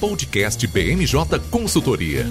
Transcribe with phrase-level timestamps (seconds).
[0.00, 2.24] Podcast BMJ Consultoria.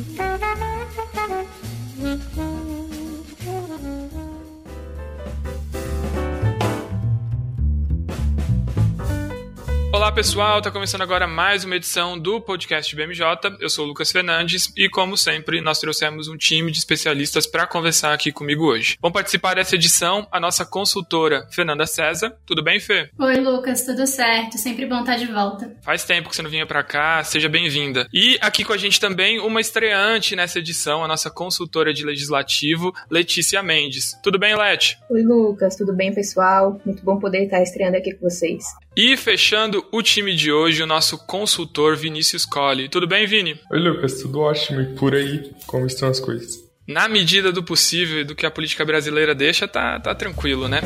[10.10, 13.24] Olá pessoal, tá começando agora mais uma edição do podcast BMJ.
[13.60, 17.68] Eu sou o Lucas Fernandes e, como sempre, nós trouxemos um time de especialistas para
[17.68, 18.98] conversar aqui comigo hoje.
[19.00, 22.36] Vão participar dessa edição a nossa consultora Fernanda César.
[22.44, 23.12] Tudo bem, Fê?
[23.20, 24.58] Oi, Lucas, tudo certo.
[24.58, 25.76] Sempre bom estar de volta.
[25.84, 28.08] Faz tempo que você não vinha para cá, seja bem-vinda.
[28.12, 32.92] E aqui com a gente também uma estreante nessa edição, a nossa consultora de legislativo,
[33.12, 34.18] Letícia Mendes.
[34.24, 34.98] Tudo bem, Leti?
[35.08, 36.82] Oi, Lucas, tudo bem, pessoal?
[36.84, 38.64] Muito bom poder estar estreando aqui com vocês.
[39.02, 42.90] E fechando o time de hoje, o nosso consultor Vinícius Colli.
[42.90, 43.58] Tudo bem, Vini?
[43.72, 44.82] Oi, Lucas, tudo ótimo.
[44.82, 46.56] E por aí, como estão as coisas?
[46.86, 50.82] Na medida do possível e do que a política brasileira deixa, tá, tá tranquilo, né?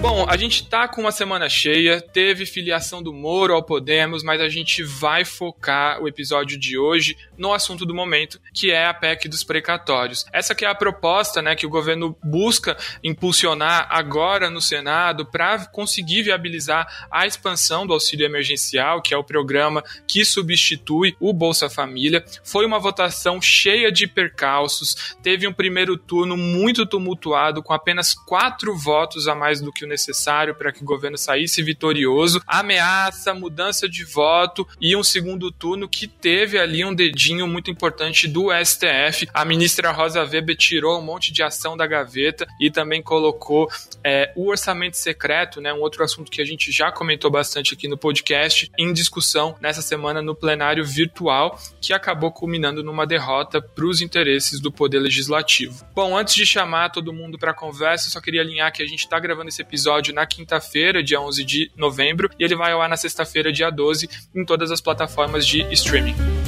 [0.00, 4.40] Bom, a gente tá com uma semana cheia, teve filiação do Moro ao Podemos, mas
[4.40, 8.94] a gente vai focar o episódio de hoje no assunto do momento, que é a
[8.94, 10.26] PEC dos precatórios.
[10.32, 15.66] Essa que é a proposta, né, que o governo busca impulsionar agora no Senado para
[15.66, 21.70] conseguir viabilizar a expansão do auxílio emergencial, que é o programa que substitui o Bolsa
[21.70, 22.24] Família.
[22.42, 28.76] Foi uma votação cheia de percalços, teve um primeiro turno muito tumultuado, com apenas quatro
[28.76, 33.88] votos a mais do que o necessário para que o governo saísse vitorioso, ameaça, mudança
[33.88, 39.28] de voto e um segundo turno que teve ali um dedinho muito importante do STF.
[39.32, 43.68] A ministra Rosa Weber tirou um monte de ação da gaveta e também colocou
[44.04, 47.88] é, o orçamento secreto, né, um outro assunto que a gente já comentou bastante aqui
[47.88, 53.86] no podcast, em discussão nessa semana no plenário virtual, que acabou culminando numa derrota para
[53.86, 55.84] os interesses do Poder Legislativo.
[55.94, 59.00] Bom, antes de chamar todo mundo para a conversa, só queria alinhar que a gente
[59.00, 62.90] está gravando esse episódio na quinta-feira, dia 11 de novembro, e ele vai ao ar
[62.90, 66.41] na sexta-feira, dia 12, em todas as plataformas de streaming.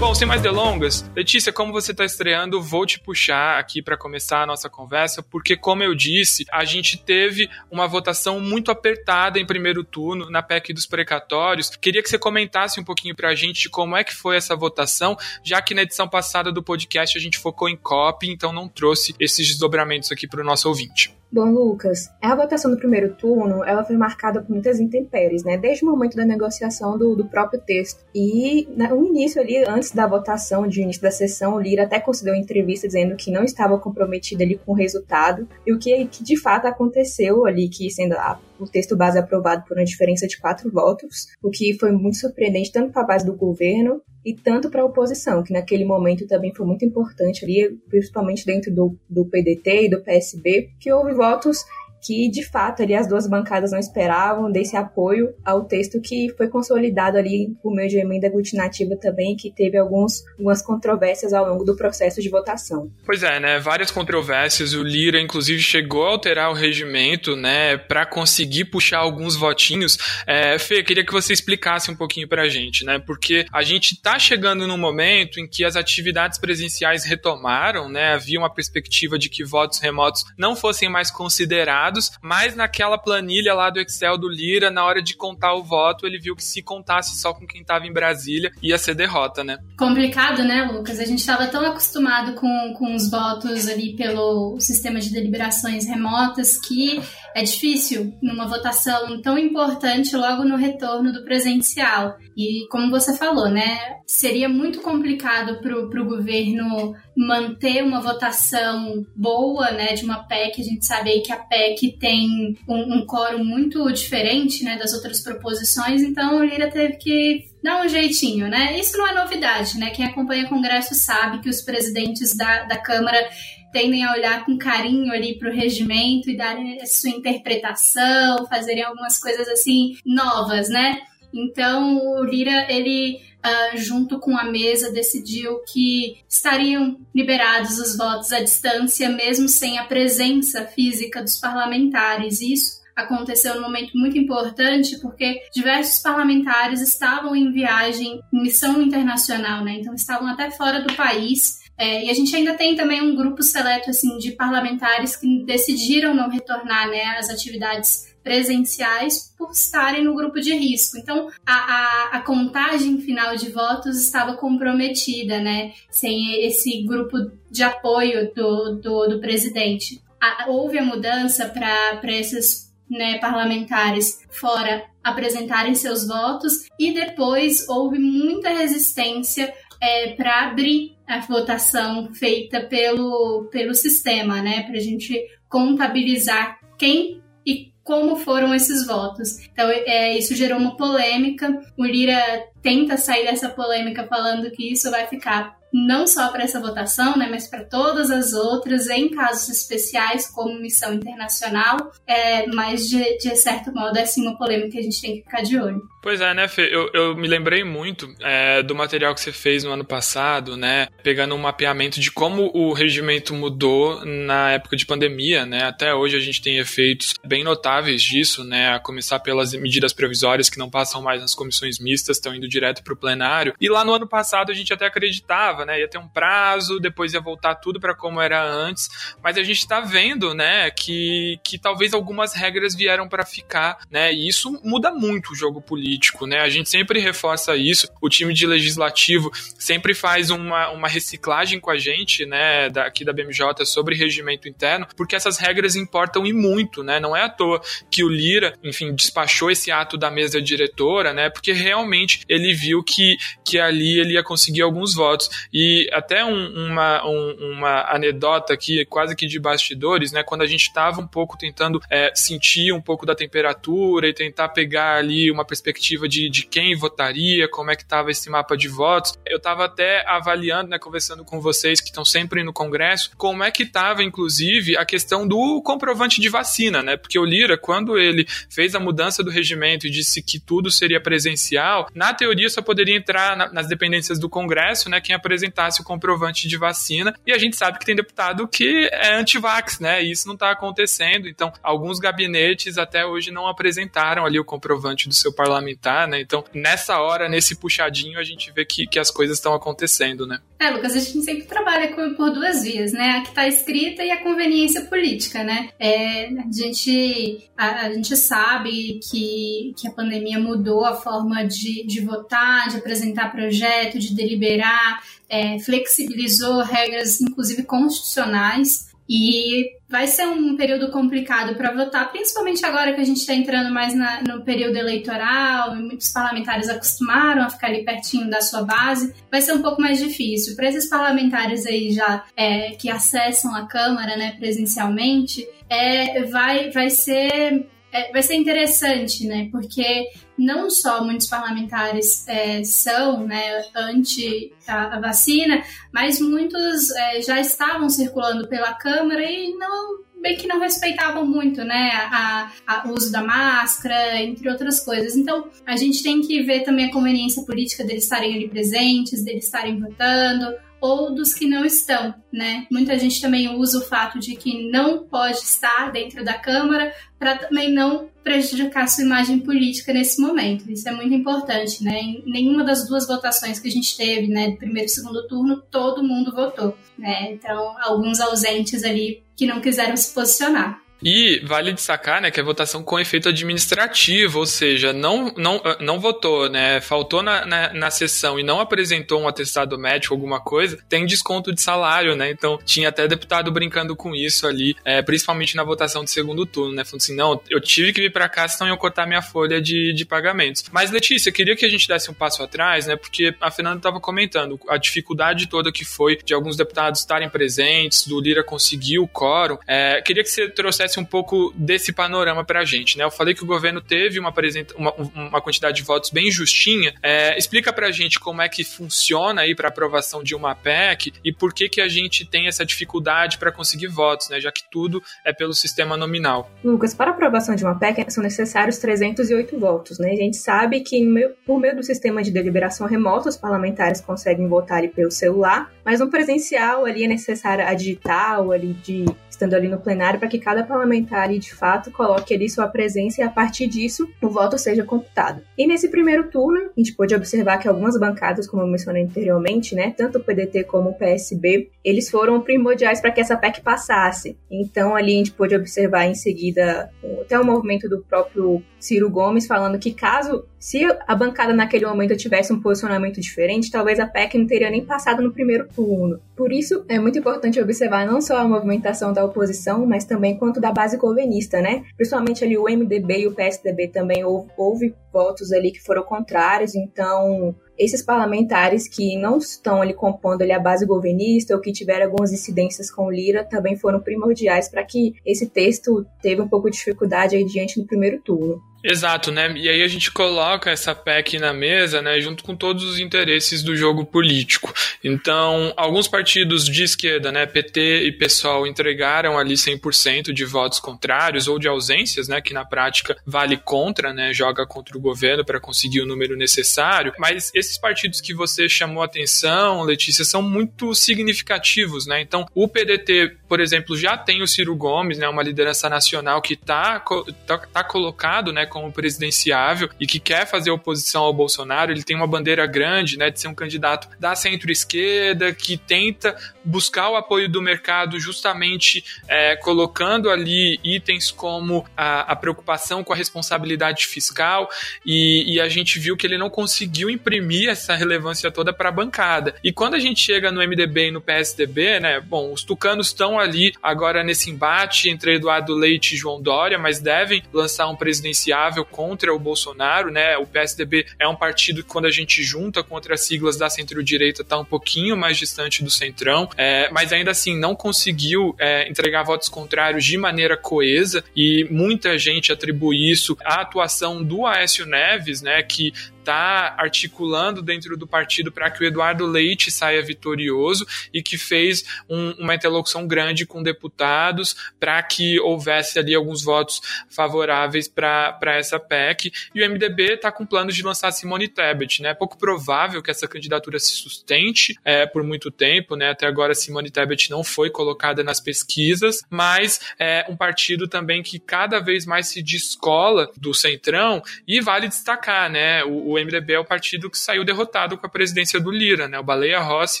[0.00, 4.42] Bom, sem mais delongas, Letícia, como você está estreando, vou te puxar aqui para começar
[4.42, 9.44] a nossa conversa, porque, como eu disse, a gente teve uma votação muito apertada em
[9.44, 11.68] primeiro turno na PEC dos precatórios.
[11.76, 15.18] Queria que você comentasse um pouquinho para a gente como é que foi essa votação,
[15.44, 19.14] já que na edição passada do podcast a gente focou em COP, então não trouxe
[19.20, 21.19] esses desdobramentos aqui para o nosso ouvinte.
[21.32, 25.56] Bom, Lucas, a votação do primeiro turno, ela foi marcada por muitas intempéries, né?
[25.56, 28.04] Desde o momento da negociação do, do próprio texto.
[28.12, 32.34] E no início ali, antes da votação, de início da sessão, o Lira até concedeu
[32.34, 35.48] uma entrevista dizendo que não estava comprometido ali com o resultado.
[35.64, 39.64] E o que, que de fato aconteceu ali, que sendo a, o texto base aprovado
[39.68, 43.24] por uma diferença de quatro votos, o que foi muito surpreendente tanto para a base
[43.24, 47.78] do governo e tanto para a oposição, que naquele momento também foi muito importante ali,
[47.88, 51.64] principalmente dentro do, do PDT e do PSB, que houve votos
[52.00, 56.48] que de fato ali as duas bancadas não esperavam desse apoio ao texto que foi
[56.48, 61.64] consolidado ali por meio de emenda aglutinativa também, que teve alguns, algumas controvérsias ao longo
[61.64, 62.90] do processo de votação.
[63.04, 63.58] Pois é, né?
[63.58, 64.72] Várias controvérsias.
[64.72, 69.98] O Lira, inclusive, chegou a alterar o regimento, né, para conseguir puxar alguns votinhos.
[70.26, 72.98] É, Fê, queria que você explicasse um pouquinho pra gente, né?
[72.98, 78.14] Porque a gente tá chegando num momento em que as atividades presenciais retomaram, né?
[78.14, 81.89] Havia uma perspectiva de que votos remotos não fossem mais considerados
[82.22, 86.18] mas naquela planilha lá do Excel do Lira, na hora de contar o voto, ele
[86.18, 89.58] viu que se contasse só com quem estava em Brasília, ia ser derrota, né?
[89.78, 90.98] Complicado, né, Lucas?
[90.98, 96.56] A gente estava tão acostumado com, com os votos ali pelo sistema de deliberações remotas
[96.58, 97.00] que
[97.34, 102.16] é difícil numa votação tão importante logo no retorno do presencial.
[102.36, 109.70] E como você falou, né, seria muito complicado para o governo manter uma votação boa,
[109.70, 110.60] né, de uma PEC.
[110.60, 114.92] A gente sabe aí que a PEC tem um, um coro muito diferente, né, das
[114.92, 116.02] outras proposições.
[116.02, 118.78] Então o Lira teve que dar um jeitinho, né?
[118.78, 119.90] Isso não é novidade, né?
[119.90, 123.28] Quem acompanha o Congresso sabe que os presidentes da, da Câmara
[123.72, 128.82] tendem a olhar com carinho ali para o regimento e darem a sua interpretação, fazerem
[128.82, 131.00] algumas coisas assim novas, né?
[131.32, 138.32] Então o Lira ele uh, junto com a mesa decidiu que estariam liberados os votos
[138.32, 142.40] à distância mesmo sem a presença física dos parlamentares.
[142.40, 149.64] Isso aconteceu num momento muito importante porque diversos parlamentares estavam em viagem, em missão internacional,
[149.64, 149.78] né?
[149.80, 153.42] Então estavam até fora do país é, e a gente ainda tem também um grupo
[153.42, 160.14] seleto assim, de parlamentares que decidiram não retornar né, às atividades presenciais por estarem no
[160.14, 160.98] grupo de risco.
[160.98, 165.72] Então, a, a, a, contagem final de votos estava comprometida, né?
[165.90, 167.16] Sem esse grupo
[167.50, 170.02] de apoio do, do, do presidente.
[170.20, 177.98] A, houve a mudança para esses né, parlamentares fora apresentarem seus votos e depois houve
[177.98, 179.50] muita resistência
[179.80, 185.18] é, para abrir a votação feita pelo, pelo sistema, né, para a gente
[185.48, 189.38] contabilizar quem e como foram esses votos.
[189.48, 191.60] Então, é, isso gerou uma polêmica.
[191.76, 192.20] O Lira
[192.62, 197.28] tenta sair dessa polêmica falando que isso vai ficar não só para essa votação, né,
[197.30, 203.36] mas para todas as outras, em casos especiais, como missão internacional, é, mas de, de
[203.36, 205.82] certo modo é sim uma polêmica que a gente tem que ficar de olho.
[206.02, 206.62] Pois é, né, Fê?
[206.72, 210.88] Eu, eu me lembrei muito é, do material que você fez no ano passado, né?
[211.02, 215.64] Pegando um mapeamento de como o regimento mudou na época de pandemia, né?
[215.64, 218.72] Até hoje a gente tem efeitos bem notáveis disso, né?
[218.72, 222.82] A começar pelas medidas provisórias que não passam mais nas comissões mistas, estão indo direto
[222.82, 223.54] para o plenário.
[223.60, 225.80] E lá no ano passado a gente até acreditava, né?
[225.80, 228.88] Ia ter um prazo, depois ia voltar tudo para como era antes.
[229.22, 230.70] Mas a gente está vendo, né?
[230.70, 234.12] Que, que talvez algumas regras vieram para ficar, né?
[234.12, 236.40] E isso muda muito o jogo político né?
[236.40, 237.88] A gente sempre reforça isso.
[238.00, 243.12] O time de legislativo sempre faz uma, uma reciclagem com a gente, né, daqui da
[243.12, 247.00] BMJ sobre regimento interno, porque essas regras importam e muito, né?
[247.00, 247.60] Não é à toa
[247.90, 251.30] que o Lira, enfim, despachou esse ato da mesa diretora, né?
[251.30, 255.48] Porque realmente ele viu que, que ali ele ia conseguir alguns votos.
[255.52, 260.22] E até um, uma, um, uma anedota aqui, quase que de bastidores, né?
[260.22, 264.48] Quando a gente estava um pouco tentando é, sentir um pouco da temperatura e tentar
[264.50, 268.68] pegar ali uma perspectiva de, de quem votaria, como é que estava esse mapa de
[268.68, 269.18] votos.
[269.26, 273.50] Eu estava até avaliando, né, conversando com vocês que estão sempre no Congresso, como é
[273.50, 276.96] que estava, inclusive, a questão do comprovante de vacina, né?
[276.96, 281.00] Porque o Lira, quando ele fez a mudança do regimento e disse que tudo seria
[281.00, 285.84] presencial, na teoria só poderia entrar na, nas dependências do Congresso, né, quem apresentasse o
[285.84, 287.14] comprovante de vacina.
[287.26, 290.02] E a gente sabe que tem deputado que é anti-vax, né?
[290.02, 291.28] E isso não está acontecendo.
[291.28, 296.20] Então, alguns gabinetes até hoje não apresentaram ali o comprovante do seu parlamentar, né?
[296.20, 300.38] Então, nessa hora, nesse puxadinho, a gente vê que, que as coisas estão acontecendo, né?
[300.58, 303.12] É, Lucas, a gente sempre trabalha com, por duas vias, né?
[303.12, 305.70] A que está escrita e a conveniência política, né?
[305.78, 311.86] É, a, gente, a, a, gente sabe que, que a pandemia mudou a forma de,
[311.86, 318.90] de votar, de apresentar projeto, de deliberar, é, flexibilizou regras, inclusive constitucionais.
[319.12, 323.72] E vai ser um período complicado para votar, principalmente agora que a gente está entrando
[323.74, 328.62] mais na, no período eleitoral e muitos parlamentares acostumaram a ficar ali pertinho da sua
[328.62, 329.12] base.
[329.28, 330.54] Vai ser um pouco mais difícil.
[330.54, 336.88] Para esses parlamentares aí já é, que acessam a Câmara né, presencialmente, é, vai, vai
[336.88, 339.48] ser é, vai ser interessante, né?
[339.50, 340.08] Porque
[340.38, 347.38] não só muitos parlamentares é, são né, anti a, a, vacina, mas muitos é, já
[347.40, 353.10] estavam circulando pela Câmara e não bem que não respeitavam muito, né, a, a, uso
[353.10, 355.16] da máscara, entre outras coisas.
[355.16, 359.46] Então, a gente tem que ver também a conveniência política deles estarem ali presentes, deles
[359.46, 362.66] estarem votando, ou dos que não estão, né?
[362.70, 367.36] Muita gente também usa o fato de que não pode estar dentro da Câmara para
[367.36, 370.70] também não prejudicar sua imagem política nesse momento.
[370.70, 372.00] Isso é muito importante, né?
[372.00, 376.02] Em nenhuma das duas votações que a gente teve, né, primeiro e segundo turno, todo
[376.02, 377.32] mundo votou, né?
[377.32, 380.80] Então, alguns ausentes ali que não quiseram se posicionar.
[381.02, 386.00] E vale destacar, né, que a votação com efeito administrativo, ou seja, não, não, não
[386.00, 390.78] votou, né, faltou na, na, na sessão e não apresentou um atestado médico, alguma coisa,
[390.88, 392.30] tem desconto de salário, né?
[392.30, 396.74] Então tinha até deputado brincando com isso ali, é, principalmente na votação de segundo turno,
[396.74, 396.84] né?
[396.84, 399.92] Falando assim, não, eu tive que vir para cá, senão eu cortar minha folha de,
[399.92, 400.64] de pagamentos.
[400.72, 402.96] Mas, Letícia, queria que a gente desse um passo atrás, né?
[402.96, 408.06] Porque a Fernanda estava comentando a dificuldade toda que foi de alguns deputados estarem presentes,
[408.06, 409.58] do Lira conseguir o quórum.
[409.66, 412.96] É, queria que você trouxesse um pouco desse panorama para a gente.
[412.96, 413.04] Né?
[413.04, 414.32] Eu falei que o governo teve uma,
[414.76, 416.94] uma, uma quantidade de votos bem justinha.
[417.02, 421.12] É, explica para a gente como é que funciona aí para aprovação de uma PEC
[421.24, 424.40] e por que, que a gente tem essa dificuldade para conseguir votos, né?
[424.40, 426.50] já que tudo é pelo sistema nominal.
[426.64, 429.98] Lucas, para aprovação de uma PEC são necessários 308 votos.
[429.98, 430.10] Né?
[430.10, 431.00] A gente sabe que
[431.46, 436.00] por meio do sistema de deliberação remota os parlamentares conseguem votar ali pelo celular, mas
[436.00, 439.04] no presencial ali é necessário a digital ali de
[439.40, 443.24] estando ali no plenário, para que cada parlamentar, de fato, coloque ali sua presença e
[443.24, 445.42] a partir disso o voto seja computado.
[445.56, 449.74] E nesse primeiro turno, a gente pôde observar que algumas bancadas, como eu mencionei anteriormente,
[449.74, 454.36] né, tanto o PDT como o PSB, eles foram primordiais para que essa PEC passasse.
[454.50, 456.90] Então, ali a gente pôde observar em seguida
[457.22, 462.16] até o movimento do próprio Ciro Gomes falando que caso, se a bancada naquele momento
[462.16, 466.20] tivesse um posicionamento diferente, talvez a PEC não teria nem passado no primeiro turno.
[466.34, 470.60] Por isso, é muito importante observar não só a movimentação da oposição, mas também quanto
[470.60, 471.84] da base governista, né?
[471.96, 476.74] Principalmente ali o MDB e o PSDB também houve, houve votos ali que foram contrários,
[476.74, 482.04] então esses parlamentares que não estão ali compondo ali a base governista ou que tiveram
[482.04, 486.76] algumas incidências com Lira também foram primordiais para que esse texto teve um pouco de
[486.76, 488.60] dificuldade aí diante do primeiro turno.
[488.82, 489.52] Exato, né?
[489.56, 493.62] E aí a gente coloca essa PEC na mesa, né, junto com todos os interesses
[493.62, 494.72] do jogo político.
[495.04, 501.46] Então, alguns partidos de esquerda, né, PT e PSOL, entregaram ali 100% de votos contrários
[501.46, 505.60] ou de ausências, né, que na prática vale contra, né, joga contra o governo para
[505.60, 507.12] conseguir o número necessário.
[507.18, 512.20] Mas esses partidos que você chamou atenção, Letícia, são muito significativos, né?
[512.20, 516.54] Então, o PDT, por exemplo, já tem o Ciro Gomes, né, uma liderança nacional que
[516.54, 517.02] está
[517.46, 522.16] tá, tá colocado, né, como presidenciável e que quer fazer oposição ao Bolsonaro, ele tem
[522.16, 526.34] uma bandeira grande, né, de ser um candidato da centro-esquerda que tenta
[526.64, 533.12] buscar o apoio do mercado justamente é, colocando ali itens como a, a, preocupação com
[533.12, 534.68] a responsabilidade fiscal
[535.04, 538.92] e, e, a gente viu que ele não conseguiu imprimir essa relevância toda para a
[538.92, 539.54] bancada.
[539.64, 543.38] E quando a gente chega no MDB e no PSDB, né, bom, os tucanos estão
[543.38, 548.59] ali agora nesse embate entre Eduardo Leite e João Dória, mas devem lançar um presidencial
[548.84, 550.36] contra o Bolsonaro, né?
[550.38, 554.42] O PSDB é um partido que, quando a gente junta contra as siglas da centro-direita,
[554.42, 559.22] está um pouquinho mais distante do centrão, é, mas ainda assim não conseguiu é, entregar
[559.22, 565.42] votos contrários de maneira coesa e muita gente atribui isso à atuação do Aécio Neves,
[565.42, 565.62] né?
[565.62, 571.36] Que está articulando dentro do partido para que o Eduardo Leite saia vitorioso e que
[571.36, 578.38] fez um, uma interlocução grande com deputados para que houvesse ali alguns votos favoráveis para
[578.56, 579.32] essa PEC.
[579.54, 582.02] E o MDB está com planos de lançar Simone Tebet.
[582.02, 582.10] Né?
[582.10, 585.96] É pouco provável que essa candidatura se sustente é, por muito tempo.
[585.96, 586.10] Né?
[586.10, 591.38] Até agora, Simone Tebet não foi colocada nas pesquisas, mas é um partido também que
[591.38, 595.82] cada vez mais se descola do centrão e vale destacar, né?
[595.84, 599.18] O, o MDB é o partido que saiu derrotado com a presidência do Lira, né?
[599.18, 600.00] O Baleia Rossi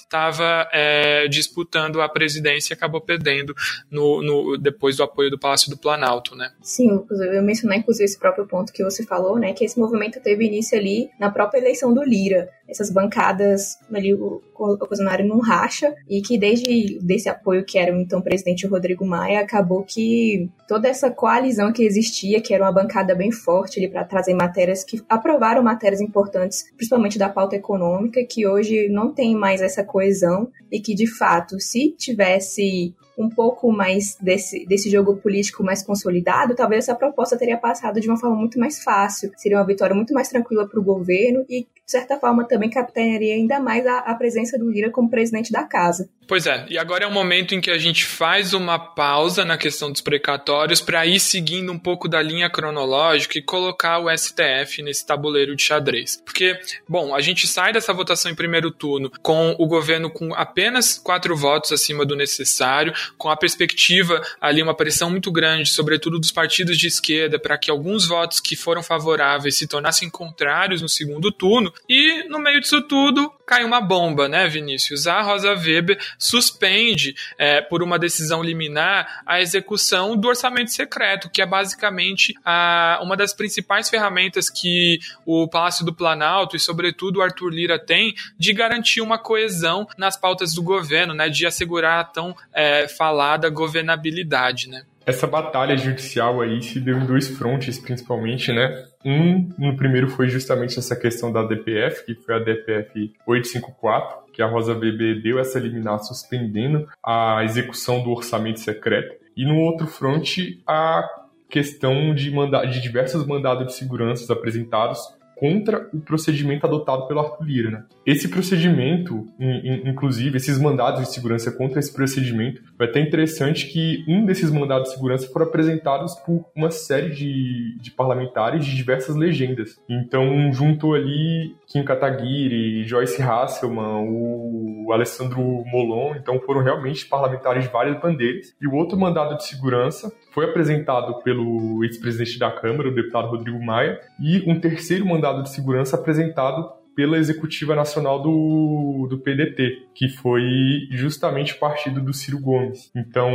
[0.00, 3.54] estava é, disputando a presidência e acabou perdendo
[3.90, 6.52] no, no, depois do apoio do Palácio do Planalto, né?
[6.60, 9.52] Sim, eu mencionei inclusive esse próprio ponto que você falou, né?
[9.52, 14.14] Que esse movimento teve início ali na própria eleição do Lira essas bancadas ali
[14.58, 19.40] ocasionaram num racha e que desde desse apoio que era o então presidente Rodrigo Maia
[19.40, 24.04] acabou que toda essa coalizão que existia, que era uma bancada bem forte ali para
[24.04, 29.60] trazer matérias que aprovaram matérias importantes, principalmente da pauta econômica, que hoje não tem mais
[29.60, 35.62] essa coesão e que de fato, se tivesse um pouco mais desse, desse jogo político
[35.62, 39.30] mais consolidado, talvez essa proposta teria passado de uma forma muito mais fácil.
[39.36, 43.34] Seria uma vitória muito mais tranquila para o governo e, de certa forma, também capitanearia
[43.34, 46.08] ainda mais a, a presença do Lira como presidente da casa.
[46.30, 49.58] Pois é, e agora é o momento em que a gente faz uma pausa na
[49.58, 54.80] questão dos precatórios para ir seguindo um pouco da linha cronológica e colocar o STF
[54.80, 56.22] nesse tabuleiro de xadrez.
[56.24, 56.56] Porque,
[56.88, 61.36] bom, a gente sai dessa votação em primeiro turno com o governo com apenas quatro
[61.36, 66.78] votos acima do necessário, com a perspectiva ali, uma pressão muito grande, sobretudo dos partidos
[66.78, 71.74] de esquerda, para que alguns votos que foram favoráveis se tornassem contrários no segundo turno,
[71.88, 75.08] e no meio disso tudo cai uma bomba, né, Vinícius?
[75.08, 81.42] A Rosa Weber suspende, é, por uma decisão liminar, a execução do orçamento secreto, que
[81.42, 87.22] é basicamente a, uma das principais ferramentas que o Palácio do Planalto e, sobretudo, o
[87.22, 92.04] Arthur Lira tem de garantir uma coesão nas pautas do governo, né, de assegurar a
[92.04, 94.84] tão é, falada governabilidade, né?
[95.06, 98.84] Essa batalha judicial aí se deu em dois frontes, principalmente, né?
[99.04, 104.42] Um, no primeiro foi justamente essa questão da DPF, que foi a DPF 854, que
[104.42, 109.16] a Rosa Weber deu essa liminar suspendendo a execução do orçamento secreto.
[109.36, 111.08] E no outro fronte, a
[111.48, 115.00] questão de, manda de diversos mandados de segurança apresentados
[115.34, 117.70] contra o procedimento adotado pelo Arthur Lira.
[117.70, 117.84] Né?
[118.06, 124.24] Esse procedimento, inclusive, esses mandados de segurança contra esse procedimento, foi até interessante que um
[124.24, 129.80] desses mandados de segurança foram apresentados por uma série de, de parlamentares de diversas legendas.
[129.88, 137.70] Então, juntou ali Kim Kataguiri, Joyce Hasselman, o Alessandro Molon, então foram realmente parlamentares de
[137.70, 138.54] várias bandeiras.
[138.60, 143.62] E o outro mandado de segurança foi apresentado pelo ex-presidente da Câmara, o deputado Rodrigo
[143.62, 150.08] Maia, e um terceiro mandado de segurança apresentado pela executiva nacional do, do PDT, que
[150.08, 152.90] foi justamente o partido do Ciro Gomes.
[152.94, 153.30] Então,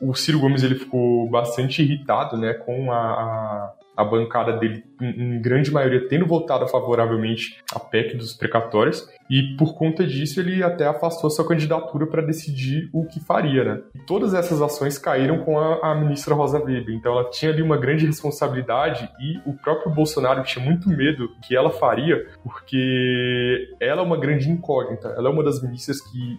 [0.00, 5.40] o Ciro Gomes ele ficou bastante irritado né, com a, a a bancada dele, em,
[5.40, 10.86] grande maioria, tendo votado favoravelmente a PEC dos precatórios, e por conta disso ele até
[10.86, 13.82] afastou sua candidatura para decidir o que faria, né?
[13.94, 17.62] E todas essas ações caíram com a, a, ministra Rosa Weber, então ela tinha ali
[17.62, 24.02] uma grande responsabilidade e o próprio Bolsonaro tinha muito medo que ela faria, porque ela
[24.02, 26.38] é uma grande incógnita, ela é uma das ministras que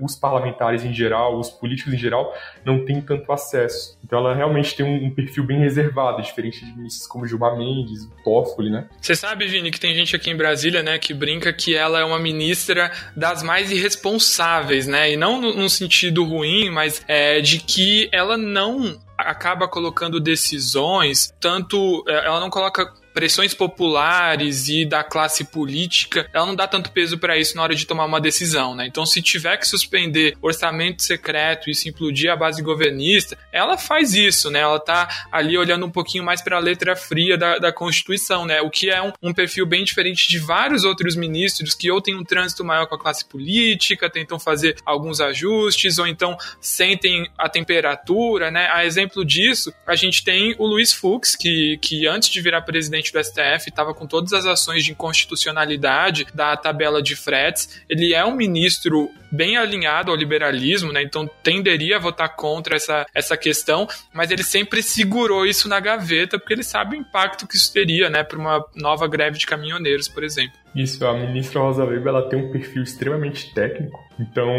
[0.00, 3.98] os parlamentares em geral, os políticos em geral, não têm tanto acesso.
[4.04, 8.08] Então ela realmente tem um, um perfil bem reservado, diferente de ministros como Gilmar Mendes,
[8.24, 8.88] Toffoli, né?
[9.00, 12.04] Você sabe, Vini, que tem gente aqui em Brasília, né, que brinca que ela é
[12.04, 15.12] uma ministra das mais irresponsáveis, né?
[15.12, 22.04] E não num sentido ruim, mas é, de que ela não acaba colocando decisões, tanto
[22.08, 27.18] é, ela não coloca pressões populares e da classe política, ela não dá tanto peso
[27.18, 28.86] para isso na hora de tomar uma decisão, né?
[28.86, 34.14] Então, se tiver que suspender orçamento secreto e se implodir a base governista, ela faz
[34.14, 34.60] isso, né?
[34.60, 38.60] Ela tá ali olhando um pouquinho mais para a letra fria da, da Constituição, né?
[38.60, 42.14] O que é um, um, perfil bem diferente de vários outros ministros que ou têm
[42.14, 47.48] um trânsito maior com a classe política, tentam fazer alguns ajustes, ou então sentem a
[47.48, 48.68] temperatura, né?
[48.70, 53.01] A exemplo disso, a gente tem o Luiz Fux, que, que antes de virar presidente
[53.10, 57.82] presidente do STF estava com todas as ações de inconstitucionalidade da tabela de fretes.
[57.88, 61.02] Ele é um ministro bem alinhado ao liberalismo, né?
[61.02, 66.38] Então tenderia a votar contra essa, essa questão, mas ele sempre segurou isso na gaveta
[66.38, 70.06] porque ele sabe o impacto que isso teria, né, para uma nova greve de caminhoneiros,
[70.06, 70.61] por exemplo.
[70.74, 74.50] Isso, a ministra Rosa Weber ela tem um perfil extremamente técnico, então,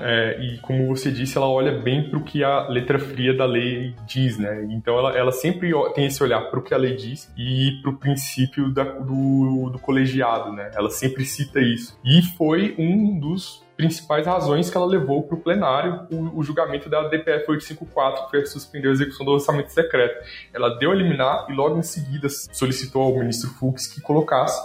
[0.00, 3.44] é, e como você disse, ela olha bem para o que a letra fria da
[3.44, 4.66] lei diz, né?
[4.70, 7.90] Então, ela, ela sempre tem esse olhar para o que a lei diz e para
[7.90, 10.70] o princípio da, do, do colegiado, né?
[10.74, 11.98] Ela sempre cita isso.
[12.04, 17.06] E foi um dos principais razões que ela levou para o plenário o, julgamento da
[17.06, 20.24] DPF 854, que foi suspender a execução do orçamento secreto.
[20.52, 24.60] Ela deu a liminar e logo em seguida solicitou ao ministro Fux que colocasse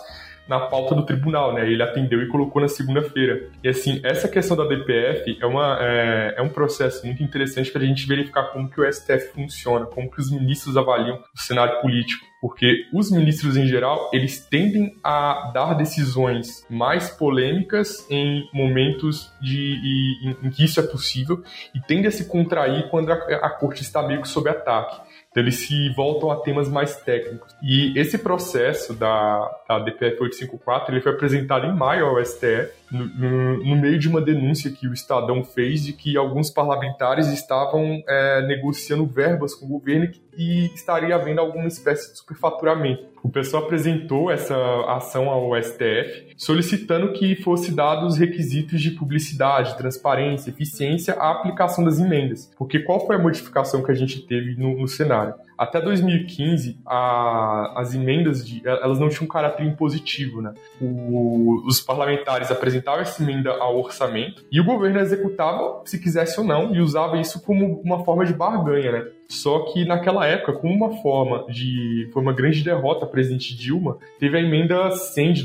[0.48, 1.70] na pauta do tribunal, né?
[1.70, 3.50] Ele atendeu e colocou na segunda-feira.
[3.64, 7.82] E assim, essa questão da DPF é, uma, é, é um processo muito interessante para
[7.82, 11.82] a gente verificar como que o STF funciona, como que os ministros avaliam o cenário
[11.82, 12.26] político.
[12.42, 20.20] Porque os ministros em geral, eles tendem a dar decisões mais polêmicas em momentos de,
[20.22, 21.42] em, em que isso é possível
[21.74, 25.00] e tendem a se contrair quando a, a corte está meio que sob ataque.
[25.34, 27.56] Então eles se voltam a temas mais técnicos.
[27.62, 33.58] E esse processo da, da DPF 854 ele foi apresentado em maio ao STF, no,
[33.64, 38.46] no, meio de uma denúncia que o Estadão fez de que alguns parlamentares estavam é,
[38.46, 43.14] negociando verbas com o governo e estaria havendo alguma espécie de superfaturamento.
[43.24, 44.56] O pessoal apresentou essa
[44.88, 52.00] ação ao STF solicitando que fosse dados requisitos de publicidade, transparência, eficiência à aplicação das
[52.00, 52.52] emendas.
[52.58, 55.36] Porque qual foi a modificação que a gente teve no, no cenário?
[55.58, 60.54] Até 2015, a, as emendas de, elas não tinham um caráter impositivo, né?
[60.82, 66.46] O, os parlamentares apresentavam essa emenda ao orçamento e o governo executava se quisesse ou
[66.46, 69.08] não e usava isso como uma forma de barganha, né?
[69.28, 72.08] Só que naquela época, como uma forma de.
[72.14, 75.44] Foi uma grande derrota a presidente Dilma, teve a emenda 100 de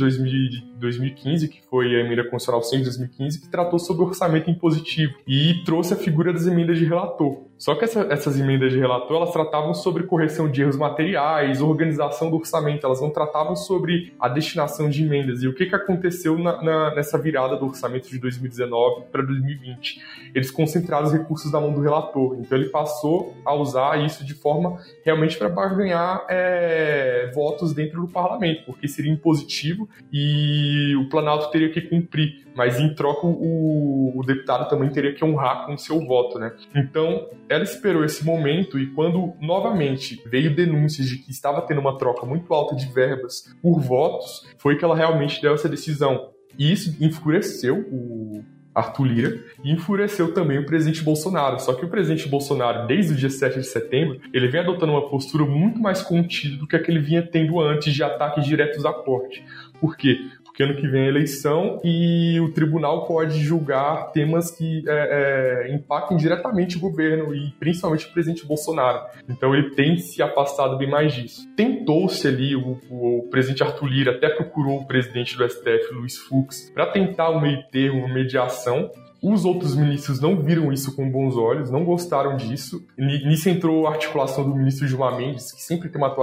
[0.78, 5.62] 2015, que foi a emenda constitucional 100 de 2015, que tratou sobre orçamento impositivo e
[5.64, 7.47] trouxe a figura das emendas de relator.
[7.58, 12.30] Só que essa, essas emendas de relator, elas tratavam sobre correção de erros materiais, organização
[12.30, 15.42] do orçamento, elas não tratavam sobre a destinação de emendas.
[15.42, 20.00] E o que, que aconteceu na, na, nessa virada do orçamento de 2019 para 2020?
[20.32, 22.36] Eles concentraram os recursos na mão do relator.
[22.38, 28.08] Então ele passou a usar isso de forma realmente para ganhar é, votos dentro do
[28.08, 34.22] parlamento, porque seria impositivo e o Planalto teria que cumprir mas em troca o, o,
[34.26, 36.52] deputado também teria que honrar com seu voto, né?
[36.74, 41.96] Então, ela esperou esse momento e quando novamente veio denúncias de que estava tendo uma
[41.96, 46.30] troca muito alta de verbas por votos, foi que ela realmente deu essa decisão.
[46.58, 48.42] E isso enfureceu o
[48.74, 51.60] Arthur Lira e enfureceu também o presidente Bolsonaro.
[51.60, 55.08] Só que o presidente Bolsonaro, desde o dia 7 de setembro, ele vem adotando uma
[55.08, 58.84] postura muito mais contida do que a que ele vinha tendo antes de ataques diretos
[58.84, 59.44] à corte.
[59.80, 60.18] Por quê?
[60.62, 66.16] Ano que vem é eleição e o tribunal pode julgar temas que é, é, impactem
[66.16, 69.06] diretamente o governo e principalmente o presidente Bolsonaro.
[69.28, 71.48] Então ele tem se afastado bem mais disso.
[71.56, 76.70] Tentou-se ali, o, o, presidente Arthur Lira até procurou o presidente do STF, Luiz Fux,
[76.74, 78.90] para tentar um meio termo, uma mediação,
[79.22, 82.86] Os outros ministros não viram isso com bons olhos, não gostaram disso.
[82.96, 86.14] Nisso entrou a articulação do ministro Gilmar Mendes, que sempre tem uma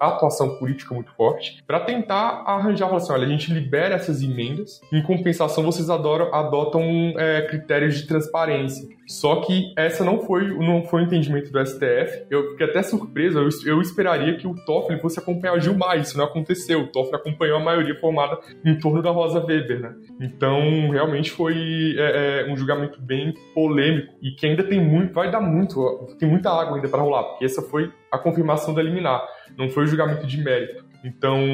[0.00, 4.80] atuação política muito forte, para tentar arranjar, falar assim, olha, a gente libera essas emendas,
[4.92, 6.82] em compensação vocês adoram, adotam
[7.16, 8.86] é, critérios de transparência.
[9.06, 12.26] Só que essa não foi, não foi o entendimento do STF.
[12.28, 16.24] Eu fiquei até surpreso, eu, eu esperaria que o Toffoli fosse acompanhar Gilmar, isso não
[16.24, 16.80] aconteceu.
[16.80, 19.94] O Toffoli acompanhou a maioria formada em torno da Rosa Weber, né?
[20.20, 25.40] Então, realmente foi é, um julgamento bem polêmico e que ainda tem muito, vai dar
[25.40, 29.22] muito, tem muita água ainda para rolar, porque essa foi a confirmação da liminar,
[29.56, 30.84] não foi o julgamento de mérito.
[31.04, 31.44] Então,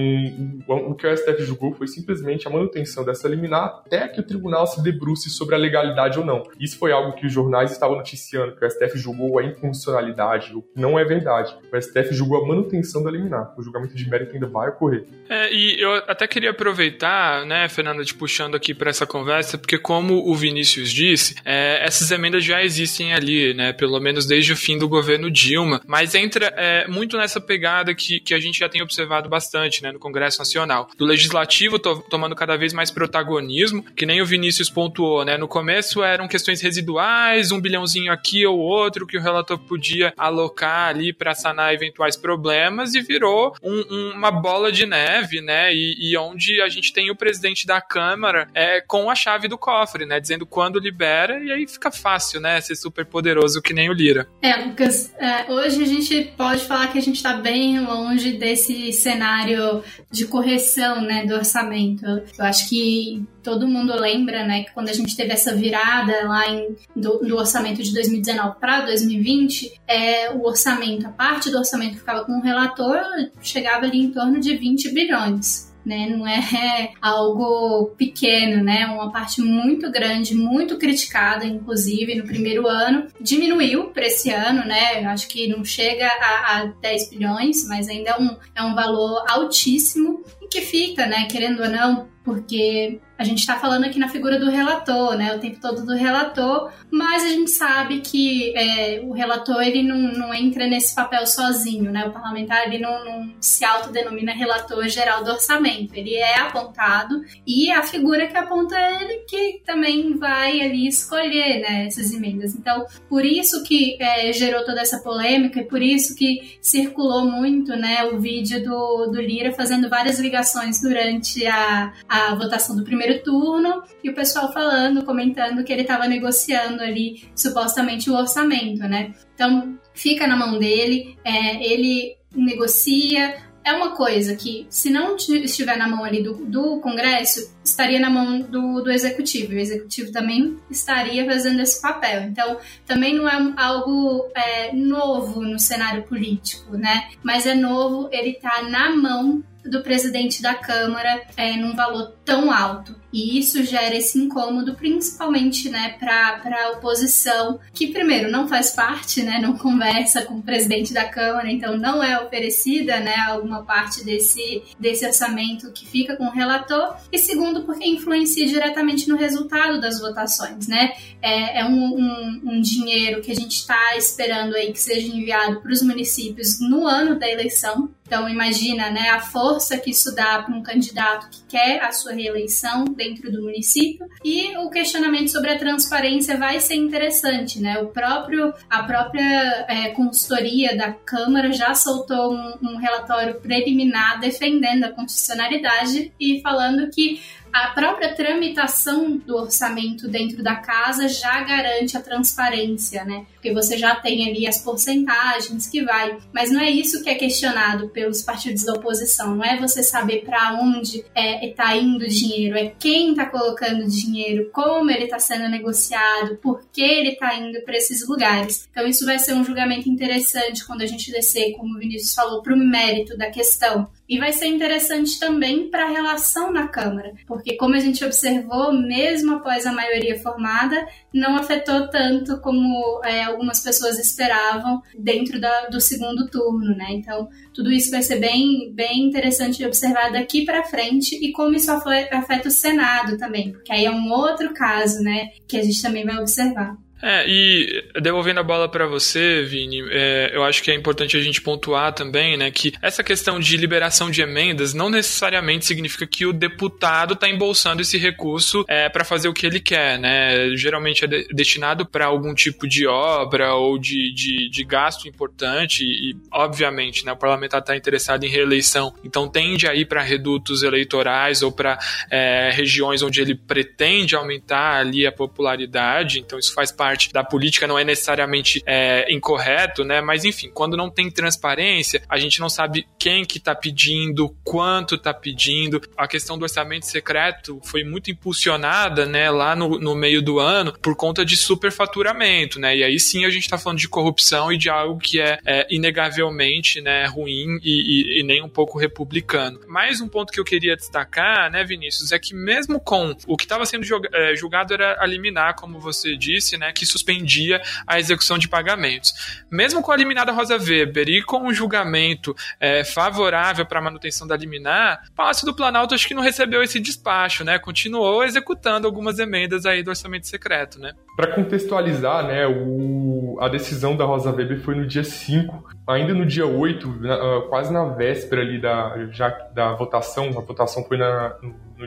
[0.68, 4.66] o que o STF julgou foi simplesmente a manutenção dessa liminar até que o tribunal
[4.66, 6.42] se debruce sobre a legalidade ou não.
[6.58, 10.62] Isso foi algo que os jornais estavam noticiando, que o STF julgou a inconstitucionalidade, o
[10.62, 11.54] que não é verdade.
[11.72, 13.54] O STF julgou a manutenção da liminar.
[13.56, 15.04] O julgamento de mérito ainda vai ocorrer.
[15.28, 19.78] É, e eu até queria aproveitar, né, Fernanda, te puxando aqui para essa conversa, porque
[19.78, 24.56] como o Vinícius disse, é, essas emendas já existem ali, né, pelo menos desde o
[24.56, 28.68] fim do governo Dilma, mas entra é, muito nessa pegada que, que a gente já
[28.68, 30.90] tem observado bastante né, no Congresso Nacional.
[30.94, 35.38] Do Legislativo to tomando cada vez mais protagonismo, que nem o Vinícius pontuou, né?
[35.38, 40.88] No começo eram questões residuais, um bilhãozinho aqui ou outro que o relator podia alocar
[40.88, 45.74] ali para sanar eventuais problemas e virou um, um, uma bola de neve, né?
[45.74, 49.56] E, e, onde a gente tem o presidente da Câmara é, com a chave do
[49.56, 50.20] cofre, né?
[50.20, 52.60] Dizendo quando libera e aí fica fácil, né?
[52.60, 54.28] Ser super poderoso que nem o Lira.
[54.42, 58.92] É, Lucas, é, hoje a gente pode falar que a gente está bem longe desse
[58.92, 62.04] cenário cenário de correção né, do orçamento.
[62.04, 66.48] Eu acho que todo mundo lembra né, que quando a gente teve essa virada lá
[66.48, 71.92] em, do, do orçamento de 2019 para 2020, é, o orçamento, a parte do orçamento
[71.92, 73.00] que ficava com o relator,
[73.40, 76.06] chegava ali em torno de 20 bilhões né?
[76.08, 78.86] Não é algo pequeno, né?
[78.86, 83.06] Uma parte muito grande, muito criticada, inclusive no primeiro ano.
[83.20, 85.04] Diminuiu para esse ano, né?
[85.06, 89.24] Acho que não chega a, a 10 bilhões, mas ainda é um, é um valor
[89.28, 91.26] altíssimo e que fica, né?
[91.26, 95.34] Querendo ou não, porque a gente está falando aqui na figura do relator, né?
[95.34, 99.96] O tempo todo do relator, mas a gente sabe que é, o relator ele não,
[99.96, 102.04] não entra nesse papel sozinho, né?
[102.04, 107.70] O parlamentar ele não, não se autodenomina relator geral do orçamento, ele é apontado e
[107.70, 111.86] a figura que aponta ele que também vai ali escolher, né?
[111.86, 112.56] Essas emendas.
[112.56, 117.76] Então, por isso que é, gerou toda essa polêmica e por isso que circulou muito,
[117.76, 118.04] né?
[118.06, 123.22] O vídeo do, do Lira fazendo várias ligações durante a, a votação do primeiro primeiro
[123.22, 129.12] turno e o pessoal falando, comentando que ele estava negociando ali supostamente o orçamento, né?
[129.34, 133.36] Então fica na mão dele, é, ele negocia.
[133.64, 138.10] É uma coisa que, se não estiver na mão ali do, do Congresso, estaria na
[138.10, 139.52] mão do, do Executivo.
[139.52, 142.22] O Executivo também estaria fazendo esse papel.
[142.22, 147.08] Então, também não é algo é, novo no cenário político, né?
[147.22, 152.14] Mas é novo ele estar tá na mão do presidente da Câmara é, num valor
[152.24, 153.00] tão alto.
[153.12, 159.22] E isso gera esse incômodo, principalmente né, para a oposição, que, primeiro, não faz parte,
[159.22, 164.04] né, não conversa com o presidente da Câmara, então não é oferecida né, alguma parte
[164.04, 169.80] desse, desse orçamento que fica com o relator, e segundo, porque influencia diretamente no resultado
[169.80, 170.66] das votações.
[170.66, 170.92] Né?
[171.20, 175.60] É, é um, um, um dinheiro que a gente está esperando aí que seja enviado
[175.60, 180.42] para os municípios no ano da eleição, então imagina, né, a força que isso dá
[180.42, 185.50] para um candidato que quer a sua reeleição dentro do município e o questionamento sobre
[185.50, 187.78] a transparência vai ser interessante, né?
[187.78, 194.84] O próprio a própria é, consultoria da Câmara já soltou um, um relatório preliminar defendendo
[194.84, 197.20] a constitucionalidade e falando que
[197.52, 203.26] a própria tramitação do orçamento dentro da casa já garante a transparência, né?
[203.34, 206.18] Porque você já tem ali as porcentagens que vai.
[206.32, 209.34] Mas não é isso que é questionado pelos partidos da oposição.
[209.34, 213.26] Não é você saber para onde está é, tá indo o dinheiro, é quem está
[213.26, 218.06] colocando o dinheiro, como ele está sendo negociado, por que ele está indo para esses
[218.08, 218.66] lugares.
[218.70, 222.42] Então isso vai ser um julgamento interessante quando a gente descer, como o Vinícius falou,
[222.42, 223.88] para o mérito da questão.
[224.08, 228.72] E vai ser interessante também para a relação na Câmara, porque, como a gente observou,
[228.72, 235.66] mesmo após a maioria formada, não afetou tanto como é, algumas pessoas esperavam dentro da,
[235.66, 236.88] do segundo turno, né?
[236.90, 241.54] Então, tudo isso vai ser bem, bem interessante de observar daqui para frente e como
[241.54, 245.80] isso afeta o Senado também, porque aí é um outro caso, né, que a gente
[245.80, 246.76] também vai observar.
[247.02, 251.20] É, e devolvendo a bola para você, Vini, é, eu acho que é importante a
[251.20, 256.24] gente pontuar também, né, que essa questão de liberação de emendas não necessariamente significa que
[256.24, 260.54] o deputado está embolsando esse recurso é, para fazer o que ele quer, né?
[260.54, 265.84] Geralmente é de, destinado para algum tipo de obra ou de, de, de gasto importante
[265.84, 270.62] e, obviamente, né, o parlamentar está interessado em reeleição, então tende a ir para redutos
[270.62, 271.78] eleitorais ou para
[272.10, 277.24] é, regiões onde ele pretende aumentar ali a popularidade, então isso faz parte parte da
[277.24, 280.02] política não é necessariamente é, incorreto, né?
[280.02, 284.98] Mas enfim, quando não tem transparência, a gente não sabe quem que tá pedindo, quanto
[284.98, 285.80] tá pedindo.
[285.96, 290.72] A questão do orçamento secreto foi muito impulsionada, né, lá no, no meio do ano
[290.82, 292.76] por conta de superfaturamento, né?
[292.76, 295.66] E aí sim a gente tá falando de corrupção e de algo que é, é
[295.70, 299.60] inegavelmente, né, ruim e, e, e nem um pouco republicano.
[299.66, 303.44] Mais um ponto que eu queria destacar, né, Vinícius, é que mesmo com o que
[303.44, 307.98] estava sendo é, julgado era a liminar, como você disse, né, que que suspendia a
[308.00, 309.12] execução de pagamentos.
[309.50, 314.26] Mesmo com a eliminada Rosa Weber e com um julgamento é, favorável para a manutenção
[314.26, 317.58] da liminar, o Palácio do Planalto acho que não recebeu esse despacho, né?
[317.58, 320.92] Continuou executando algumas emendas aí do orçamento secreto, né?
[321.16, 326.24] Para contextualizar, né, o, a decisão da Rosa Weber foi no dia 5, ainda no
[326.24, 330.96] dia 8, na, ah, quase na véspera ali da, já, da votação, a votação foi
[330.96, 331.36] na,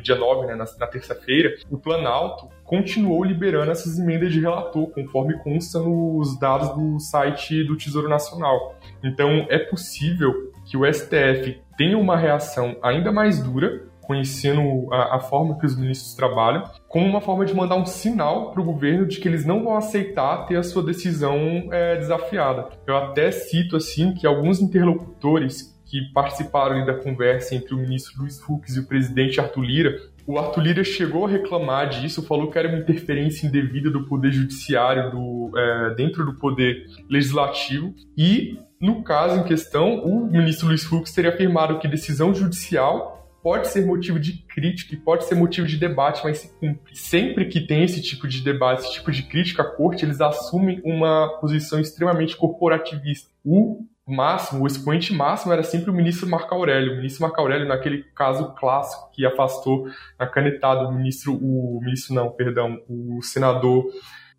[0.01, 5.37] dia 9, né, na, na terça-feira, o Planalto continuou liberando essas emendas de relator, conforme
[5.39, 8.75] consta nos dados do site do Tesouro Nacional.
[9.03, 15.19] Então, é possível que o STF tenha uma reação ainda mais dura, conhecendo a, a
[15.19, 19.05] forma que os ministros trabalham, como uma forma de mandar um sinal para o governo
[19.05, 21.37] de que eles não vão aceitar ter a sua decisão
[21.71, 22.69] é, desafiada.
[22.85, 28.39] Eu até cito assim que alguns interlocutores que participaram da conversa entre o ministro Luiz
[28.39, 32.57] Fux e o presidente Arthur Lira, o Arthur Lira chegou a reclamar disso, falou que
[32.57, 39.03] era uma interferência indevida do poder judiciário do, é, dentro do poder legislativo e, no
[39.03, 44.19] caso em questão, o ministro Luiz Fux teria afirmado que decisão judicial pode ser motivo
[44.19, 46.95] de crítica e pode ser motivo de debate, mas se cumpre.
[46.95, 50.81] Sempre que tem esse tipo de debate, esse tipo de crítica à corte, eles assumem
[50.83, 53.29] uma posição extremamente corporativista.
[53.43, 56.93] O máximo, o expoente máximo era sempre o ministro Marco Aurélio.
[56.93, 59.87] O ministro Marco Aurélio, naquele caso clássico que afastou
[60.19, 63.85] na canetada o ministro, o ministro não, perdão, o senador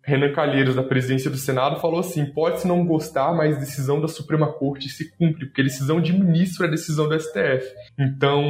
[0.07, 4.53] Renan Calheiros, da presidência do Senado, falou assim: pode-se não gostar, mas decisão da Suprema
[4.53, 7.75] Corte se cumpre, porque decisão de ministro é decisão do STF.
[7.99, 8.41] Então,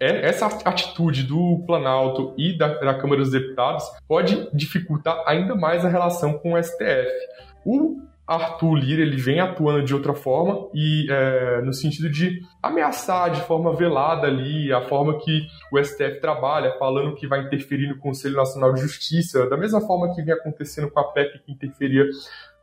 [0.00, 5.84] é, essa atitude do Planalto e da, da Câmara dos Deputados pode dificultar ainda mais
[5.84, 7.08] a relação com o STF.
[7.64, 13.32] O Arthur Lira ele vem atuando de outra forma e é, no sentido de ameaçar
[13.32, 17.98] de forma velada ali a forma que o STF trabalha, falando que vai interferir no
[17.98, 22.04] Conselho Nacional de Justiça, da mesma forma que vem acontecendo com a PEC que interferia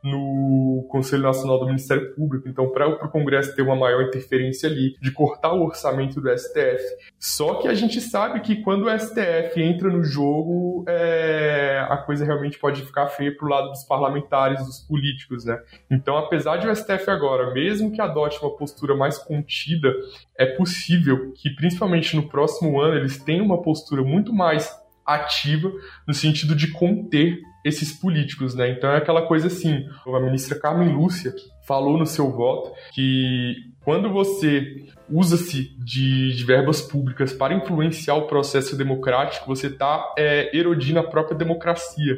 [0.02, 2.48] no Conselho Nacional do Ministério Público.
[2.48, 6.82] Então, para o Congresso ter uma maior interferência ali, de cortar o orçamento do STF.
[7.18, 12.24] Só que a gente sabe que quando o STF entra no jogo, é, a coisa
[12.24, 15.60] realmente pode ficar feia para o lado dos parlamentares, dos políticos, né?
[15.90, 19.92] Então, apesar de o STF agora, mesmo que adote uma postura mais contida,
[20.36, 24.70] é possível que, principalmente no próximo ano, eles tenham uma postura muito mais
[25.04, 25.72] ativa
[26.06, 28.70] no sentido de conter esses políticos, né?
[28.70, 31.34] Então é aquela coisa assim, a ministra Carmen Lúcia
[31.66, 38.26] falou no seu voto que quando você usa-se de, de, verbas públicas para influenciar o
[38.26, 42.14] processo democrático, você está é, erodindo a própria democracia.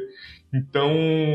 [0.53, 0.91] Então,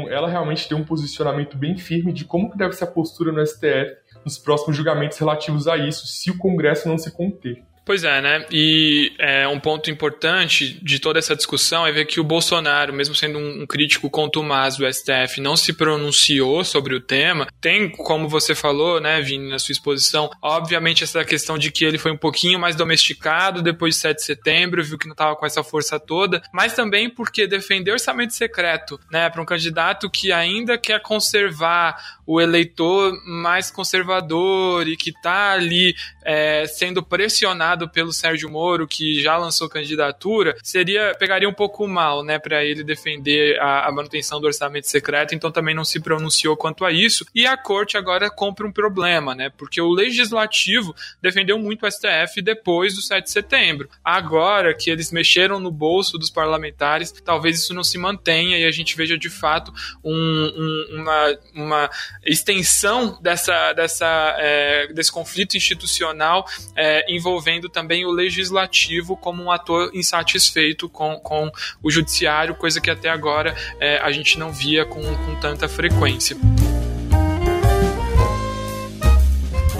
[0.09, 3.45] ela realmente tem um posicionamento bem firme de como que deve ser a postura no
[3.45, 7.63] STF nos próximos julgamentos relativos a isso, se o Congresso não se conter.
[7.85, 8.43] Pois é, né?
[8.51, 13.13] E é, um ponto importante de toda essa discussão é ver que o Bolsonaro, mesmo
[13.13, 17.47] sendo um, um crítico contumaz do STF, não se pronunciou sobre o tema.
[17.61, 21.99] Tem, como você falou, né, Vini, na sua exposição, obviamente essa questão de que ele
[21.99, 25.45] foi um pouquinho mais domesticado depois de 7 de setembro, viu que não estava com
[25.45, 30.75] essa força toda, mas também porque defender orçamento secreto, né, para um candidato que ainda
[30.75, 38.49] quer conservar o eleitor mais conservador e que está ali é, sendo pressionado pelo Sérgio
[38.49, 43.87] Moro, que já lançou candidatura, seria pegaria um pouco mal, né, para ele defender a,
[43.87, 45.35] a, manutenção do orçamento secreto.
[45.35, 47.25] Então também não se pronunciou quanto a isso.
[47.35, 52.41] E a corte agora compra um problema, né, porque o legislativo defendeu muito o STF
[52.41, 53.89] depois do 7 de setembro.
[54.03, 58.71] Agora que eles mexeram no bolso dos parlamentares, talvez isso não se mantenha e a
[58.71, 61.89] gente veja de fato um, um, uma, uma
[62.23, 69.91] extensão dessa, dessa, é, desse conflito institucional é, envolvendo também o legislativo como um ator
[69.93, 71.51] insatisfeito com, com
[71.81, 76.37] o judiciário, coisa que até agora é, a gente não via com, com tanta frequência.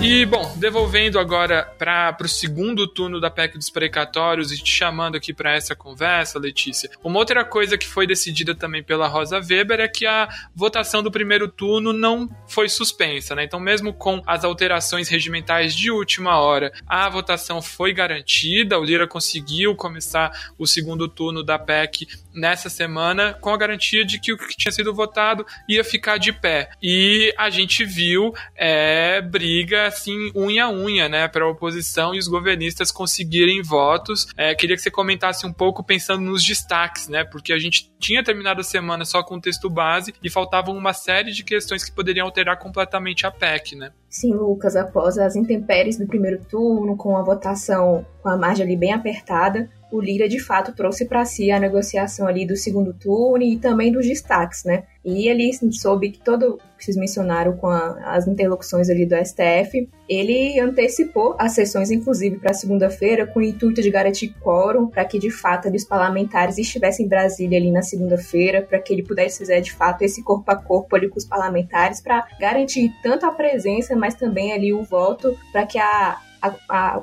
[0.08, 5.18] E, bom, devolvendo agora para o segundo turno da PEC dos precatórios e te chamando
[5.18, 6.92] aqui para essa conversa, Letícia.
[7.04, 11.10] Uma outra coisa que foi decidida também pela Rosa Weber é que a votação do
[11.10, 13.46] primeiro turno não foi suspensa, né?
[13.46, 19.08] Então, mesmo com as alterações regimentais de última hora, a votação foi garantida, o Lira
[19.08, 24.38] conseguiu começar o segundo turno da PEC nessa semana com a garantia de que o
[24.38, 26.70] que tinha sido votado ia ficar de pé.
[26.82, 32.20] E a gente viu é, briga assim, unha a unha, né, para a oposição e
[32.20, 34.28] os governistas conseguirem votos.
[34.38, 38.24] É, queria que você comentasse um pouco pensando nos destaques, né, porque a gente tinha
[38.24, 41.92] terminado a semana só com o texto base e faltavam uma série de questões que
[41.92, 43.92] poderiam alterar completamente a PEC, né?
[44.10, 48.76] Sim, Lucas, após as intempéries do primeiro turno, com a votação com a margem ali
[48.76, 53.44] bem apertada, o Lira de fato trouxe para si a negociação ali do segundo turno
[53.44, 54.84] e também dos destaques, né?
[55.04, 59.88] E ele soube que todo que vocês mencionaram com a, as interlocuções ali do STF,
[60.10, 65.18] ele antecipou as sessões, inclusive, para segunda-feira, com o intuito de garantir quórum para que
[65.18, 69.62] de fato os parlamentares estivessem em Brasília ali na segunda-feira, para que ele pudesse fazer
[69.62, 73.96] de fato esse corpo a corpo ali com os parlamentares, para garantir tanto a presença,
[73.96, 77.02] mas também ali o voto, para que a a, a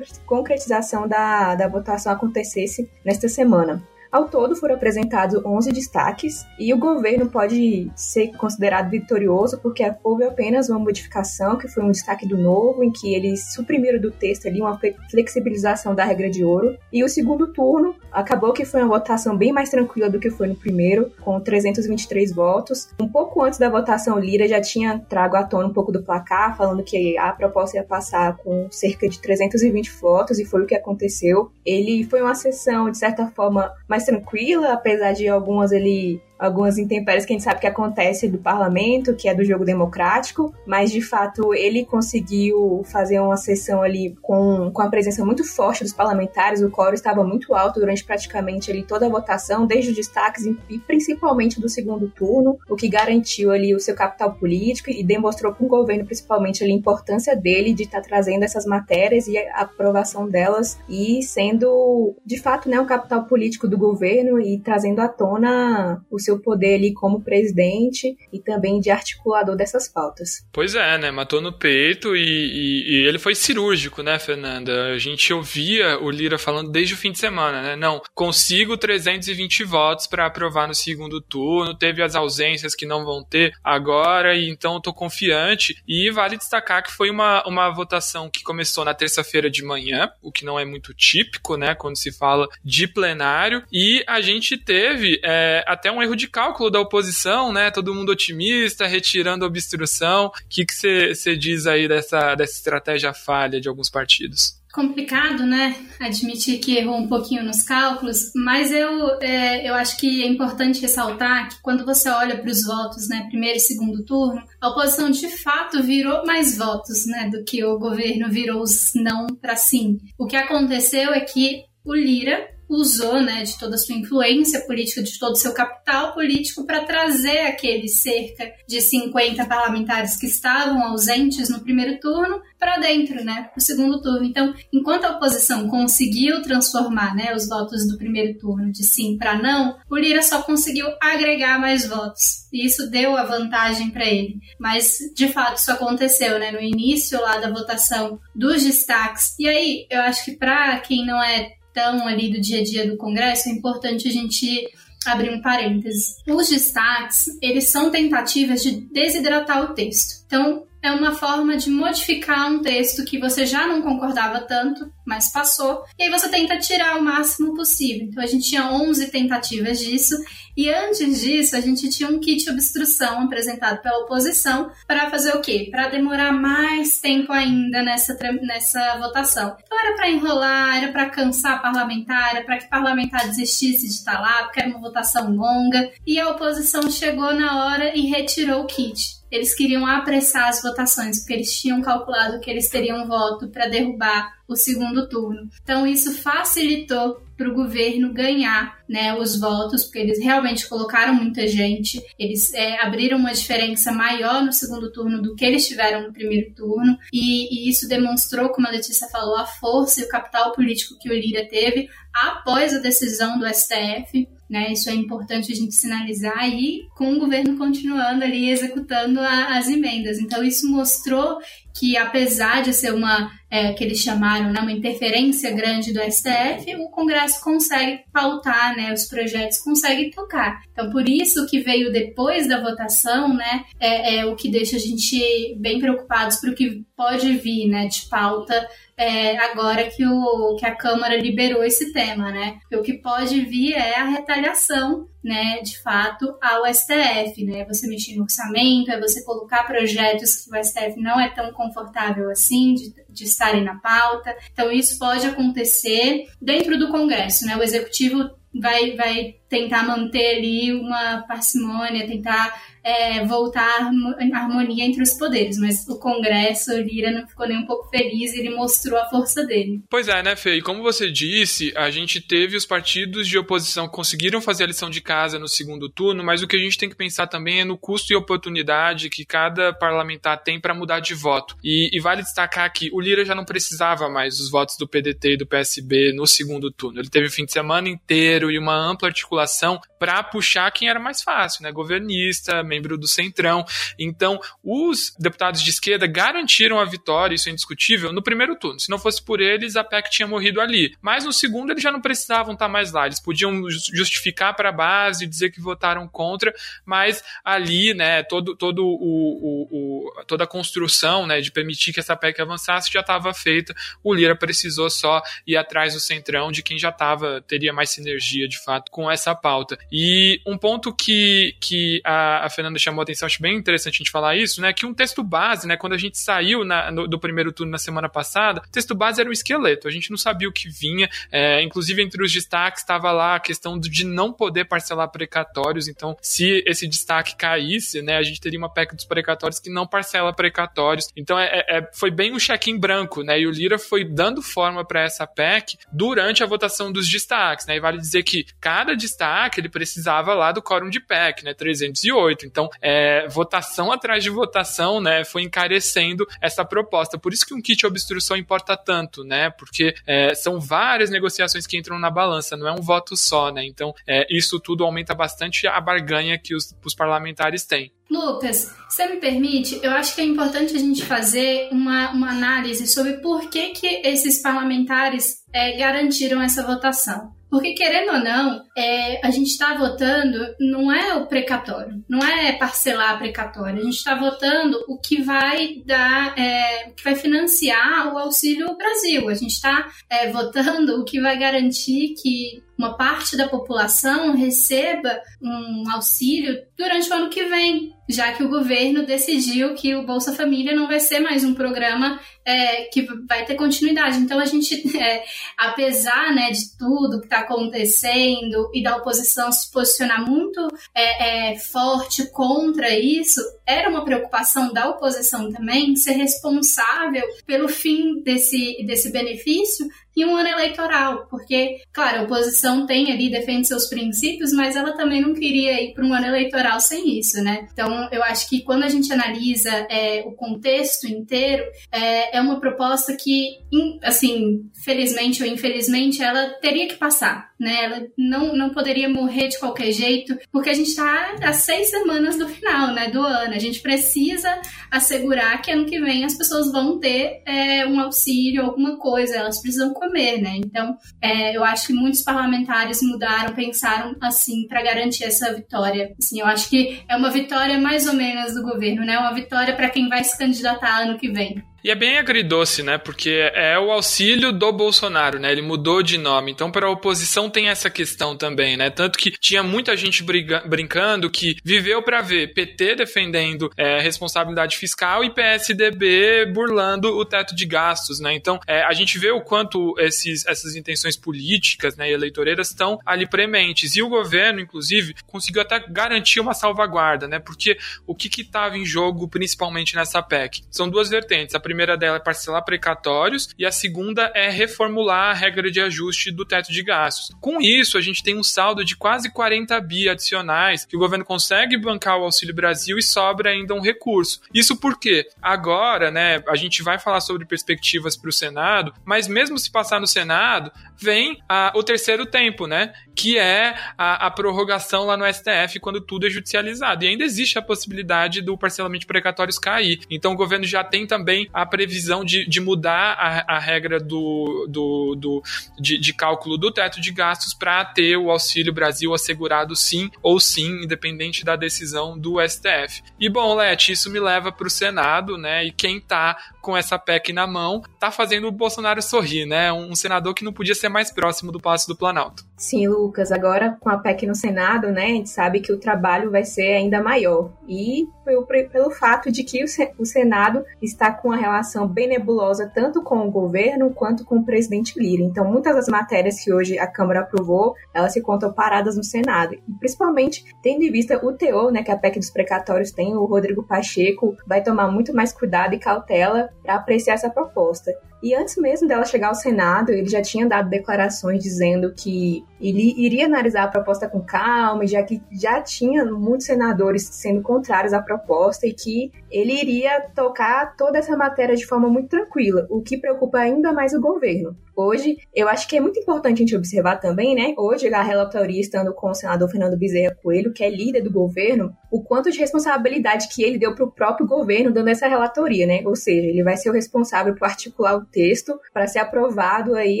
[0.26, 3.82] concretização da, da votação acontecesse nesta semana.
[4.10, 10.24] Ao todo, foram apresentados 11 destaques e o governo pode ser considerado vitorioso porque houve
[10.24, 14.48] apenas uma modificação, que foi um destaque do novo, em que eles suprimiram do texto
[14.48, 16.76] ali uma flexibilização da regra de ouro.
[16.92, 20.48] E o segundo turno acabou que foi uma votação bem mais tranquila do que foi
[20.48, 22.88] no primeiro, com 323 votos.
[23.00, 26.56] Um pouco antes da votação, Lira já tinha trago à tona um pouco do placar,
[26.56, 30.74] falando que a proposta ia passar com cerca de 320 votos, e foi o que
[30.74, 31.50] aconteceu.
[31.64, 36.78] Ele foi uma sessão, de certa forma, mais mais tranquila, apesar de algumas ele algumas
[36.78, 40.90] intempéries que a gente sabe que acontece do parlamento, que é do jogo democrático, mas
[40.90, 45.92] de fato ele conseguiu fazer uma sessão ali com, com a presença muito forte dos
[45.92, 50.44] parlamentares, o coro estava muito alto durante praticamente ali toda a votação, desde os destaques
[50.46, 55.52] e principalmente do segundo turno, o que garantiu ali o seu capital político e demonstrou
[55.52, 59.36] para o governo principalmente ali, a importância dele de estar tá trazendo essas matérias e
[59.38, 65.00] a aprovação delas e sendo de fato né, um capital político do governo e trazendo
[65.00, 70.46] à tona o seu poder ali como presidente e também de articulador dessas pautas.
[70.52, 71.10] Pois é, né?
[71.10, 74.92] Matou no peito e, e, e ele foi cirúrgico, né, Fernanda?
[74.92, 77.76] A gente ouvia o Lira falando desde o fim de semana, né?
[77.76, 83.24] Não, consigo 320 votos para aprovar no segundo turno, teve as ausências que não vão
[83.24, 85.82] ter agora, e então estou confiante.
[85.88, 90.30] E vale destacar que foi uma, uma votação que começou na terça-feira de manhã, o
[90.30, 95.20] que não é muito típico, né, quando se fala de plenário, e a gente teve
[95.24, 97.70] é, até um erro de cálculo da oposição, né?
[97.70, 100.26] Todo mundo otimista, retirando a obstrução.
[100.26, 104.58] O que você diz aí dessa, dessa estratégia falha de alguns partidos?
[104.78, 105.76] complicado, né?
[105.98, 110.80] Admitir que errou um pouquinho nos cálculos, mas eu, é, eu acho que é importante
[110.80, 115.10] ressaltar que quando você olha para os votos, né, primeiro e segundo turno, a oposição
[115.10, 119.98] de fato virou mais votos, né, do que o governo virou os não para sim.
[120.16, 125.02] O que aconteceu é que o Lira usou né, de toda a sua influência política,
[125.02, 130.82] de todo o seu capital político, para trazer aqueles cerca de 50 parlamentares que estavam
[130.84, 134.24] ausentes no primeiro turno para dentro, né, para o segundo turno.
[134.24, 139.40] Então, enquanto a oposição conseguiu transformar né, os votos do primeiro turno de sim para
[139.40, 142.48] não, o Lira só conseguiu agregar mais votos.
[142.52, 144.38] E isso deu a vantagem para ele.
[144.58, 149.34] Mas, de fato, isso aconteceu né, no início lá da votação dos destaques.
[149.38, 152.90] E aí, eu acho que para quem não é questão ali do dia a dia
[152.90, 154.68] do Congresso, é importante a gente
[155.06, 156.16] abrir um parêntese.
[156.26, 160.24] Os destaques, eles são tentativas de desidratar o texto.
[160.26, 165.32] Então, é uma forma de modificar um texto que você já não concordava tanto, mas
[165.32, 168.06] passou, e aí você tenta tirar o máximo possível.
[168.06, 170.14] Então a gente tinha 11 tentativas disso,
[170.56, 175.40] e antes disso a gente tinha um kit obstrução apresentado pela oposição para fazer o
[175.40, 175.68] quê?
[175.70, 179.56] Para demorar mais tempo ainda nessa, nessa votação.
[179.64, 184.20] Então era para enrolar, era para cansar parlamentar, era para que parlamentar desistisse de estar
[184.20, 188.66] lá, porque era uma votação longa, e a oposição chegou na hora e retirou o
[188.66, 189.17] kit.
[189.30, 194.38] Eles queriam apressar as votações, porque eles tinham calculado que eles teriam voto para derrubar
[194.48, 195.48] o segundo turno.
[195.62, 201.46] Então isso facilitou para o governo ganhar né, os votos, porque eles realmente colocaram muita
[201.46, 206.12] gente, eles é, abriram uma diferença maior no segundo turno do que eles tiveram no
[206.12, 210.52] primeiro turno, e, e, isso demonstrou, como a Letícia falou, a força e o capital
[210.52, 214.28] político que o Lira teve após a decisão do STF.
[214.48, 219.58] Né, isso é importante a gente sinalizar e com o governo continuando ali executando a,
[219.58, 220.18] as emendas.
[220.18, 221.38] Então isso mostrou
[221.78, 226.74] que apesar de ser uma é, que eles chamaram né, uma interferência grande do STF,
[226.76, 230.60] o Congresso consegue pautar, né, os projetos conseguem tocar.
[230.72, 234.80] Então por isso que veio depois da votação, né, é, é o que deixa a
[234.80, 238.68] gente bem preocupados para o que pode vir, né, de pauta
[238.98, 242.58] é, agora que, o, que a Câmara liberou esse tema, né?
[242.62, 247.64] Porque o que pode vir é a retaliação, né, de fato, ao STF, né?
[247.66, 252.30] Você mexer no orçamento, é você colocar projetos que o STF não é tão confortável
[252.30, 254.36] assim de, de estarem na pauta.
[254.52, 257.56] Então, isso pode acontecer dentro do Congresso, né?
[257.56, 265.02] O Executivo vai, vai tentar manter ali uma parcimônia, tentar é, voltar a harmonia entre
[265.02, 268.98] os poderes, mas o Congresso, o Lira não ficou nem um pouco feliz, ele mostrou
[268.98, 269.82] a força dele.
[269.90, 270.56] Pois é, né, Fê?
[270.56, 274.68] E como você disse, a gente teve os partidos de oposição que conseguiram fazer a
[274.68, 277.60] lição de casa no segundo turno, mas o que a gente tem que pensar também
[277.60, 281.56] é no custo e oportunidade que cada parlamentar tem para mudar de voto.
[281.62, 285.32] E, e vale destacar que o Lira já não precisava mais dos votos do PDT
[285.32, 287.00] e do PSB no segundo turno.
[287.00, 290.88] Ele teve o fim de semana inteiro e uma ampla articulação circulação para puxar quem
[290.88, 291.72] era mais fácil, né?
[291.72, 293.64] Governista, membro do Centrão.
[293.98, 298.80] Então, os deputados de esquerda garantiram a vitória, isso é indiscutível, no primeiro turno.
[298.80, 300.96] Se não fosse por eles, a PEC tinha morrido ali.
[301.00, 303.06] Mas no segundo, eles já não precisavam estar mais lá.
[303.06, 308.84] Eles podiam justificar para a base, dizer que votaram contra, mas ali, né, todo, todo
[308.84, 313.32] o, o, o toda a construção, né, de permitir que essa PEC avançasse já estava
[313.34, 313.74] feita.
[314.02, 318.48] O Lira precisou só ir atrás do Centrão, de quem já estava, teria mais sinergia,
[318.48, 319.78] de fato, com essa pauta.
[319.90, 323.98] E um ponto que, que a, a Fernanda chamou a atenção, acho bem interessante a
[323.98, 324.72] gente falar isso, né?
[324.72, 325.76] Que um texto base, né?
[325.76, 329.20] Quando a gente saiu na, no, do primeiro turno na semana passada, o texto base
[329.20, 329.88] era um esqueleto.
[329.88, 331.08] A gente não sabia o que vinha.
[331.30, 335.88] É, inclusive, entre os destaques estava lá a questão de não poder parcelar precatórios.
[335.88, 338.16] Então, se esse destaque caísse, né?
[338.16, 341.08] A gente teria uma PEC dos precatórios que não parcela precatórios.
[341.16, 343.40] Então, é, é, é foi bem um cheque em branco, né?
[343.40, 347.76] E o Lira foi dando forma para essa PEC durante a votação dos destaques, né?
[347.76, 351.54] E vale dizer que cada destaque ele precisava lá do quórum de PEC, né?
[351.54, 352.44] 308.
[352.44, 355.24] Então, é, votação atrás de votação, né?
[355.24, 357.16] Foi encarecendo essa proposta.
[357.16, 359.50] Por isso que um kit obstrução importa tanto, né?
[359.50, 363.64] Porque é, são várias negociações que entram na balança, não é um voto só, né?
[363.64, 367.92] Então, é, isso tudo aumenta bastante a barganha que os, os parlamentares têm.
[368.10, 369.78] Lucas, você me permite?
[369.80, 373.86] Eu acho que é importante a gente fazer uma, uma análise sobre por que, que
[374.04, 377.37] esses parlamentares é, garantiram essa votação.
[377.50, 382.52] Porque, querendo ou não, é, a gente está votando, não é o precatório, não é
[382.52, 388.18] parcelar precatório, a gente está votando o que vai dar, é, que vai financiar o
[388.18, 389.28] Auxílio Brasil.
[389.28, 395.20] A gente está é, votando o que vai garantir que uma parte da população receba
[395.42, 400.32] um auxílio durante o ano que vem, já que o governo decidiu que o Bolsa
[400.32, 404.18] Família não vai ser mais um programa é, que vai ter continuidade.
[404.18, 405.24] Então a gente, é,
[405.56, 411.58] apesar né, de tudo que está acontecendo e da oposição se posicionar muito é, é,
[411.58, 419.10] forte contra isso, era uma preocupação da oposição também ser responsável pelo fim desse, desse
[419.10, 419.86] benefício
[420.18, 424.96] e um ano eleitoral, porque, claro, a oposição tem ali, defende seus princípios, mas ela
[424.96, 427.68] também não queria ir para um ano eleitoral sem isso, né?
[427.72, 431.62] Então, eu acho que quando a gente analisa é, o contexto inteiro,
[431.92, 433.58] é, é uma proposta que,
[434.02, 437.84] assim, felizmente ou infelizmente, ela teria que passar, né?
[437.84, 442.36] Ela não, não poderia morrer de qualquer jeito, porque a gente está há seis semanas
[442.38, 443.54] do final, né, do ano.
[443.54, 444.48] A gente precisa
[444.90, 449.60] assegurar que ano que vem as pessoas vão ter é, um auxílio, alguma coisa, elas
[449.60, 450.56] precisam comer né?
[450.56, 456.14] Então, é, eu acho que muitos parlamentares mudaram, pensaram assim para garantir essa vitória.
[456.18, 459.18] Assim, eu acho que é uma vitória mais ou menos do governo, né?
[459.18, 461.62] Uma vitória para quem vai se candidatar ano que vem.
[461.82, 462.98] E é bem agridoce, né?
[462.98, 465.52] Porque é o auxílio do Bolsonaro, né?
[465.52, 466.50] Ele mudou de nome.
[466.50, 468.90] Então, para a oposição tem essa questão também, né?
[468.90, 474.76] Tanto que tinha muita gente briga, brincando que viveu para ver PT defendendo é, responsabilidade
[474.76, 478.34] fiscal e PSDB burlando o teto de gastos, né?
[478.34, 482.98] Então, é, a gente vê o quanto esses, essas intenções políticas né, e eleitoreiras estão
[483.06, 483.94] ali prementes.
[483.94, 487.38] E o governo, inclusive, conseguiu até garantir uma salvaguarda, né?
[487.38, 490.62] Porque o que estava em jogo, principalmente nessa PEC?
[490.70, 491.54] São duas vertentes.
[491.54, 496.30] A primeira dela é parcelar precatórios e a segunda é reformular a regra de ajuste
[496.30, 497.30] do teto de gastos.
[497.42, 501.26] Com isso, a gente tem um saldo de quase 40 bi adicionais que o governo
[501.26, 504.40] consegue bancar o Auxílio Brasil e sobra ainda um recurso.
[504.52, 509.58] Isso porque agora, né, a gente vai falar sobre perspectivas para o Senado, mas mesmo
[509.58, 512.92] se passar no Senado, vem a, o terceiro tempo, né?
[513.14, 517.04] Que é a, a, prorrogação lá no STF quando tudo é judicializado.
[517.04, 520.00] E ainda existe a possibilidade do parcelamento precatórios cair.
[520.10, 524.68] Então o governo já tem também a previsão de, de mudar a, a regra do,
[524.70, 525.42] do, do
[525.76, 530.38] de, de, cálculo do teto de gastos para ter o Auxílio Brasil assegurado sim ou
[530.38, 533.02] sim, independente da decisão do STF.
[533.18, 535.64] E bom, Leti, isso me leva para o Senado, né?
[535.64, 539.72] E quem tá com essa PEC na mão tá fazendo o Bolsonaro sorrir, né?
[539.72, 542.44] Um senador que não podia ser mais próximo do Palácio do Planalto.
[542.56, 546.30] Sim, Lucas, agora com a PEC no Senado, né, a gente sabe que o trabalho
[546.30, 547.50] vai ser ainda maior.
[547.66, 553.02] E pelo, pelo fato de que o Senado está com uma relação bem nebulosa tanto
[553.02, 555.22] com o governo quanto com o presidente Lira.
[555.22, 559.54] Então, muitas das matérias que hoje a Câmara aprovou, elas se contam paradas no Senado.
[559.54, 563.24] E principalmente tendo em vista o teor, né, que a PEC dos precatórios tem, o
[563.24, 567.92] Rodrigo Pacheco vai tomar muito mais cuidado e cautela para apreciar essa proposta.
[568.20, 572.92] E antes mesmo dela chegar ao Senado, ele já tinha dado declarações dizendo que ele
[572.96, 578.02] iria analisar a proposta com calma, já que já tinha muitos senadores sendo contrários à
[578.02, 582.98] proposta e que ele iria tocar toda essa matéria de forma muito tranquila, o que
[582.98, 584.56] preocupa ainda mais o governo.
[584.80, 587.52] Hoje, eu acho que é muito importante a gente observar também, né?
[587.58, 591.72] Hoje, a relatoria estando com o senador Fernando Bezerra Coelho, que é líder do governo,
[591.90, 595.82] o quanto de responsabilidade que ele deu para o próprio governo dando essa relatoria, né?
[595.84, 600.00] Ou seja, ele vai ser o responsável por articular o texto para ser aprovado aí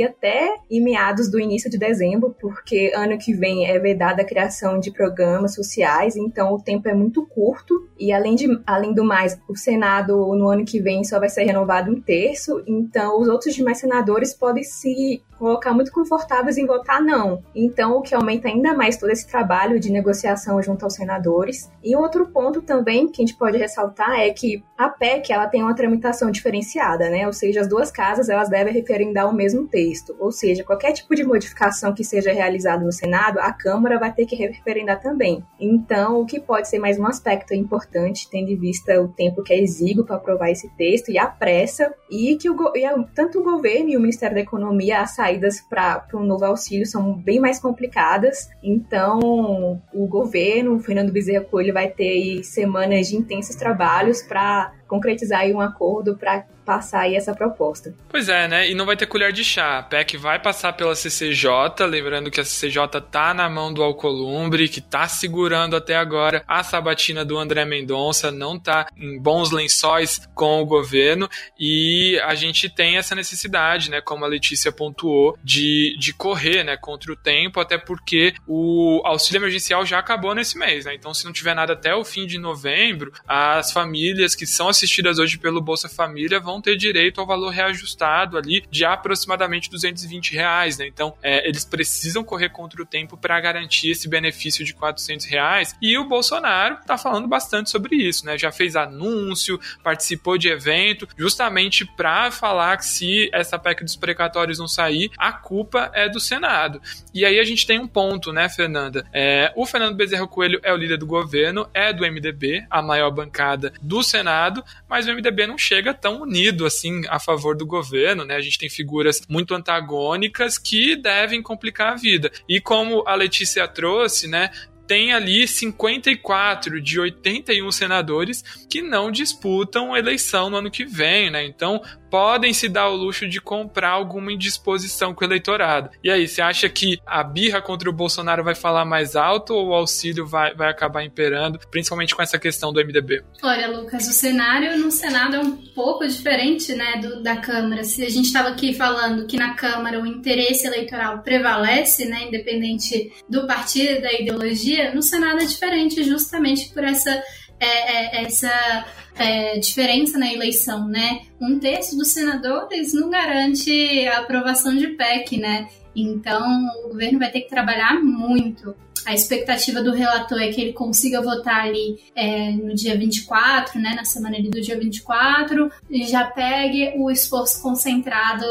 [0.00, 4.78] até em meados do início de dezembro, porque ano que vem é vedada a criação
[4.78, 9.17] de programas sociais, então o tempo é muito curto e além de além do mais,
[9.48, 13.54] o Senado no ano que vem só vai ser renovado um terço, então os outros
[13.54, 17.42] demais senadores podem se colocar muito confortáveis em votar não.
[17.54, 21.70] Então, o que aumenta ainda mais todo esse trabalho de negociação junto aos senadores.
[21.82, 25.62] E outro ponto também que a gente pode ressaltar é que a PEC ela tem
[25.62, 27.26] uma tramitação diferenciada, né?
[27.26, 30.14] Ou seja, as duas casas elas devem referendar o mesmo texto.
[30.18, 34.26] Ou seja, qualquer tipo de modificação que seja realizada no Senado, a Câmara vai ter
[34.26, 35.44] que referendar também.
[35.60, 39.52] Então, o que pode ser mais um aspecto importante, tendo em vista o tempo que
[39.52, 43.40] é exíguo para aprovar esse texto e a pressa, e que o, e a, tanto
[43.40, 47.40] o governo e o Ministério da Economia, a saídas para um novo auxílio são bem
[47.40, 48.48] mais complicadas.
[48.62, 55.44] Então, o governo, o Fernando Bezerra Coelho, vai ter semanas de intensos trabalhos para concretizar
[55.46, 57.94] um acordo para passar aí essa proposta.
[58.10, 58.70] Pois é, né?
[58.70, 59.78] E não vai ter colher de chá.
[59.78, 64.68] A PEC vai passar pela CCJ, lembrando que a CCJ tá na mão do Alcolumbre,
[64.68, 70.20] que tá segurando até agora a sabatina do André Mendonça, não tá em bons lençóis
[70.34, 71.26] com o governo,
[71.58, 76.76] e a gente tem essa necessidade, né, como a Letícia pontuou, de, de correr, né,
[76.76, 80.94] contra o tempo, até porque o auxílio emergencial já acabou nesse mês, né?
[80.94, 85.18] Então, se não tiver nada até o fim de novembro, as famílias que são assistidas
[85.18, 90.78] hoje pelo Bolsa Família vão ter direito ao valor reajustado ali de aproximadamente 220 reais,
[90.78, 90.86] né?
[90.86, 95.76] Então, é, eles precisam correr contra o tempo para garantir esse benefício de 400 reais.
[95.82, 98.38] E o Bolsonaro está falando bastante sobre isso, né?
[98.38, 104.58] Já fez anúncio, participou de evento, justamente para falar que se essa PEC dos precatórios
[104.58, 106.80] não sair, a culpa é do Senado.
[107.12, 109.04] E aí a gente tem um ponto, né, Fernanda?
[109.12, 113.10] É, o Fernando Bezerra Coelho é o líder do governo, é do MDB, a maior
[113.10, 118.24] bancada do Senado, mas o MDB não chega tão unido assim a favor do governo,
[118.24, 118.36] né?
[118.36, 122.30] A gente tem figuras muito antagônicas que devem complicar a vida.
[122.48, 124.50] E como a Letícia trouxe, né?
[124.88, 131.44] tem ali 54 de 81 senadores que não disputam eleição no ano que vem, né?
[131.44, 135.90] Então, podem se dar o luxo de comprar alguma indisposição com o eleitorado.
[136.02, 139.68] E aí, você acha que a birra contra o Bolsonaro vai falar mais alto ou
[139.68, 143.22] o auxílio vai, vai acabar imperando, principalmente com essa questão do MDB?
[143.42, 147.84] Olha, Lucas, o cenário no Senado é um pouco diferente, né, do, da Câmara.
[147.84, 153.12] Se a gente estava aqui falando que na Câmara o interesse eleitoral prevalece, né, independente
[153.28, 157.22] do partido, da ideologia, no Senado é diferente justamente por essa
[157.60, 158.86] é, é, essa
[159.16, 161.22] é, diferença na eleição, né?
[161.40, 165.68] Um terço dos senadores não garante a aprovação de PEC, né?
[165.94, 168.74] Então, o governo vai ter que trabalhar muito
[169.08, 173.94] a expectativa do relator é que ele consiga votar ali é, no dia 24, né,
[173.96, 178.44] na semana ali do dia 24, e já pegue o esforço concentrado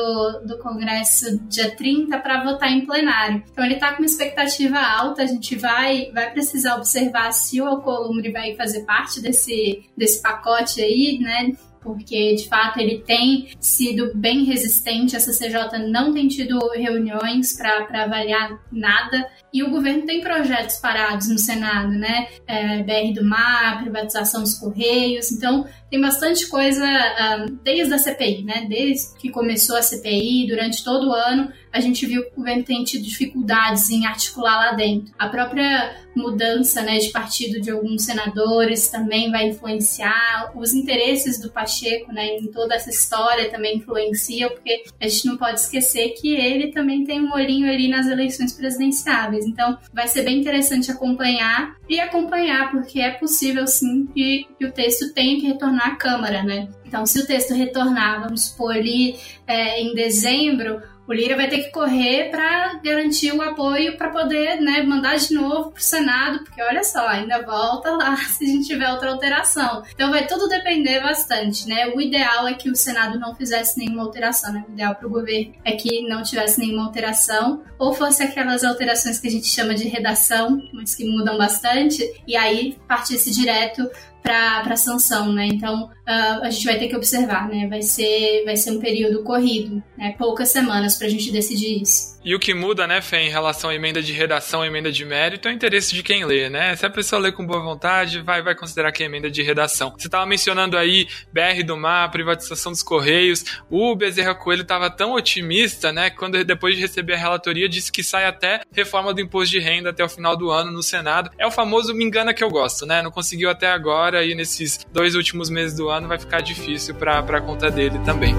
[0.48, 3.44] do Congresso dia 30 para votar em plenário.
[3.52, 7.68] Então ele está com uma expectativa alta, a gente vai, vai precisar observar se o
[7.68, 11.52] Alcolumbre vai fazer parte desse, desse pacote aí, né,
[11.88, 15.16] porque de fato ele tem sido bem resistente.
[15.16, 19.26] A CCJ não tem tido reuniões para avaliar nada
[19.58, 22.28] e o governo tem projetos parados no Senado, né?
[22.46, 25.32] É, BR do Mar, privatização dos Correios.
[25.32, 28.68] Então, tem bastante coisa um, desde a CPI, né?
[28.70, 32.64] Desde que começou a CPI, durante todo o ano, a gente viu que o governo
[32.64, 35.14] tem tido dificuldades em articular lá dentro.
[35.18, 40.52] A própria mudança né, de partido de alguns senadores também vai influenciar.
[40.56, 45.38] Os interesses do Pacheco né, em toda essa história também influenciam, porque a gente não
[45.38, 49.46] pode esquecer que ele também tem um olhinho ali nas eleições presidenciáveis.
[49.48, 54.72] Então, vai ser bem interessante acompanhar e acompanhar, porque é possível sim que, que o
[54.72, 56.68] texto tenha que retornar à Câmara, né?
[56.86, 61.64] Então, se o texto retornar, vamos supor ali é, em dezembro, o Lira vai ter
[61.64, 66.44] que correr para garantir o apoio para poder né, mandar de novo para o Senado,
[66.44, 69.84] porque olha só, ainda volta lá se a gente tiver outra alteração.
[69.94, 71.88] Então vai tudo depender bastante, né?
[71.88, 74.66] O ideal é que o Senado não fizesse nenhuma alteração, né?
[74.68, 79.20] O ideal para o governo é que não tivesse nenhuma alteração, ou fosse aquelas alterações
[79.20, 83.90] que a gente chama de redação, mas que mudam bastante, e aí partisse direto
[84.28, 85.48] para sanção, né?
[85.48, 87.68] Então uh, a gente vai ter que observar, né?
[87.68, 90.16] Vai ser, vai ser um período corrido, né?
[90.18, 92.17] Poucas semanas para a gente decidir isso.
[92.28, 95.06] E o que muda, né, Fê, em relação à emenda de redação e emenda de
[95.06, 96.76] mérito é o interesse de quem lê, né?
[96.76, 99.94] Se a pessoa lê com boa vontade, vai, vai considerar que é emenda de redação.
[99.98, 103.46] Você estava mencionando aí BR do Mar, privatização dos Correios.
[103.70, 106.10] O Bezerra Coelho estava tão otimista, né?
[106.10, 109.92] Quando depois de receber a relatoria, disse que sai até reforma do imposto de renda
[109.92, 111.32] até o final do ano no Senado.
[111.38, 113.02] É o famoso me engana que eu gosto, né?
[113.02, 117.20] Não conseguiu até agora e nesses dois últimos meses do ano vai ficar difícil para
[117.20, 118.36] a conta dele também.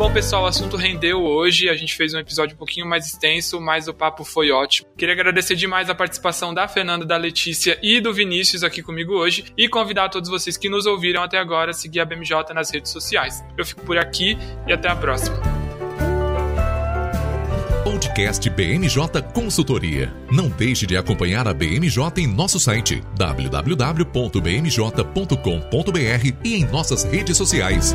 [0.00, 1.68] Bom, pessoal, o assunto rendeu hoje.
[1.68, 4.88] A gente fez um episódio um pouquinho mais extenso, mas o papo foi ótimo.
[4.96, 9.44] Queria agradecer demais a participação da Fernanda, da Letícia e do Vinícius aqui comigo hoje
[9.58, 12.90] e convidar todos vocês que nos ouviram até agora a seguir a BMJ nas redes
[12.90, 13.44] sociais.
[13.58, 15.38] Eu fico por aqui e até a próxima.
[17.84, 20.10] Podcast BMJ Consultoria.
[20.32, 24.06] Não deixe de acompanhar a BMJ em nosso site www.bmj.com.br
[26.42, 27.94] e em nossas redes sociais.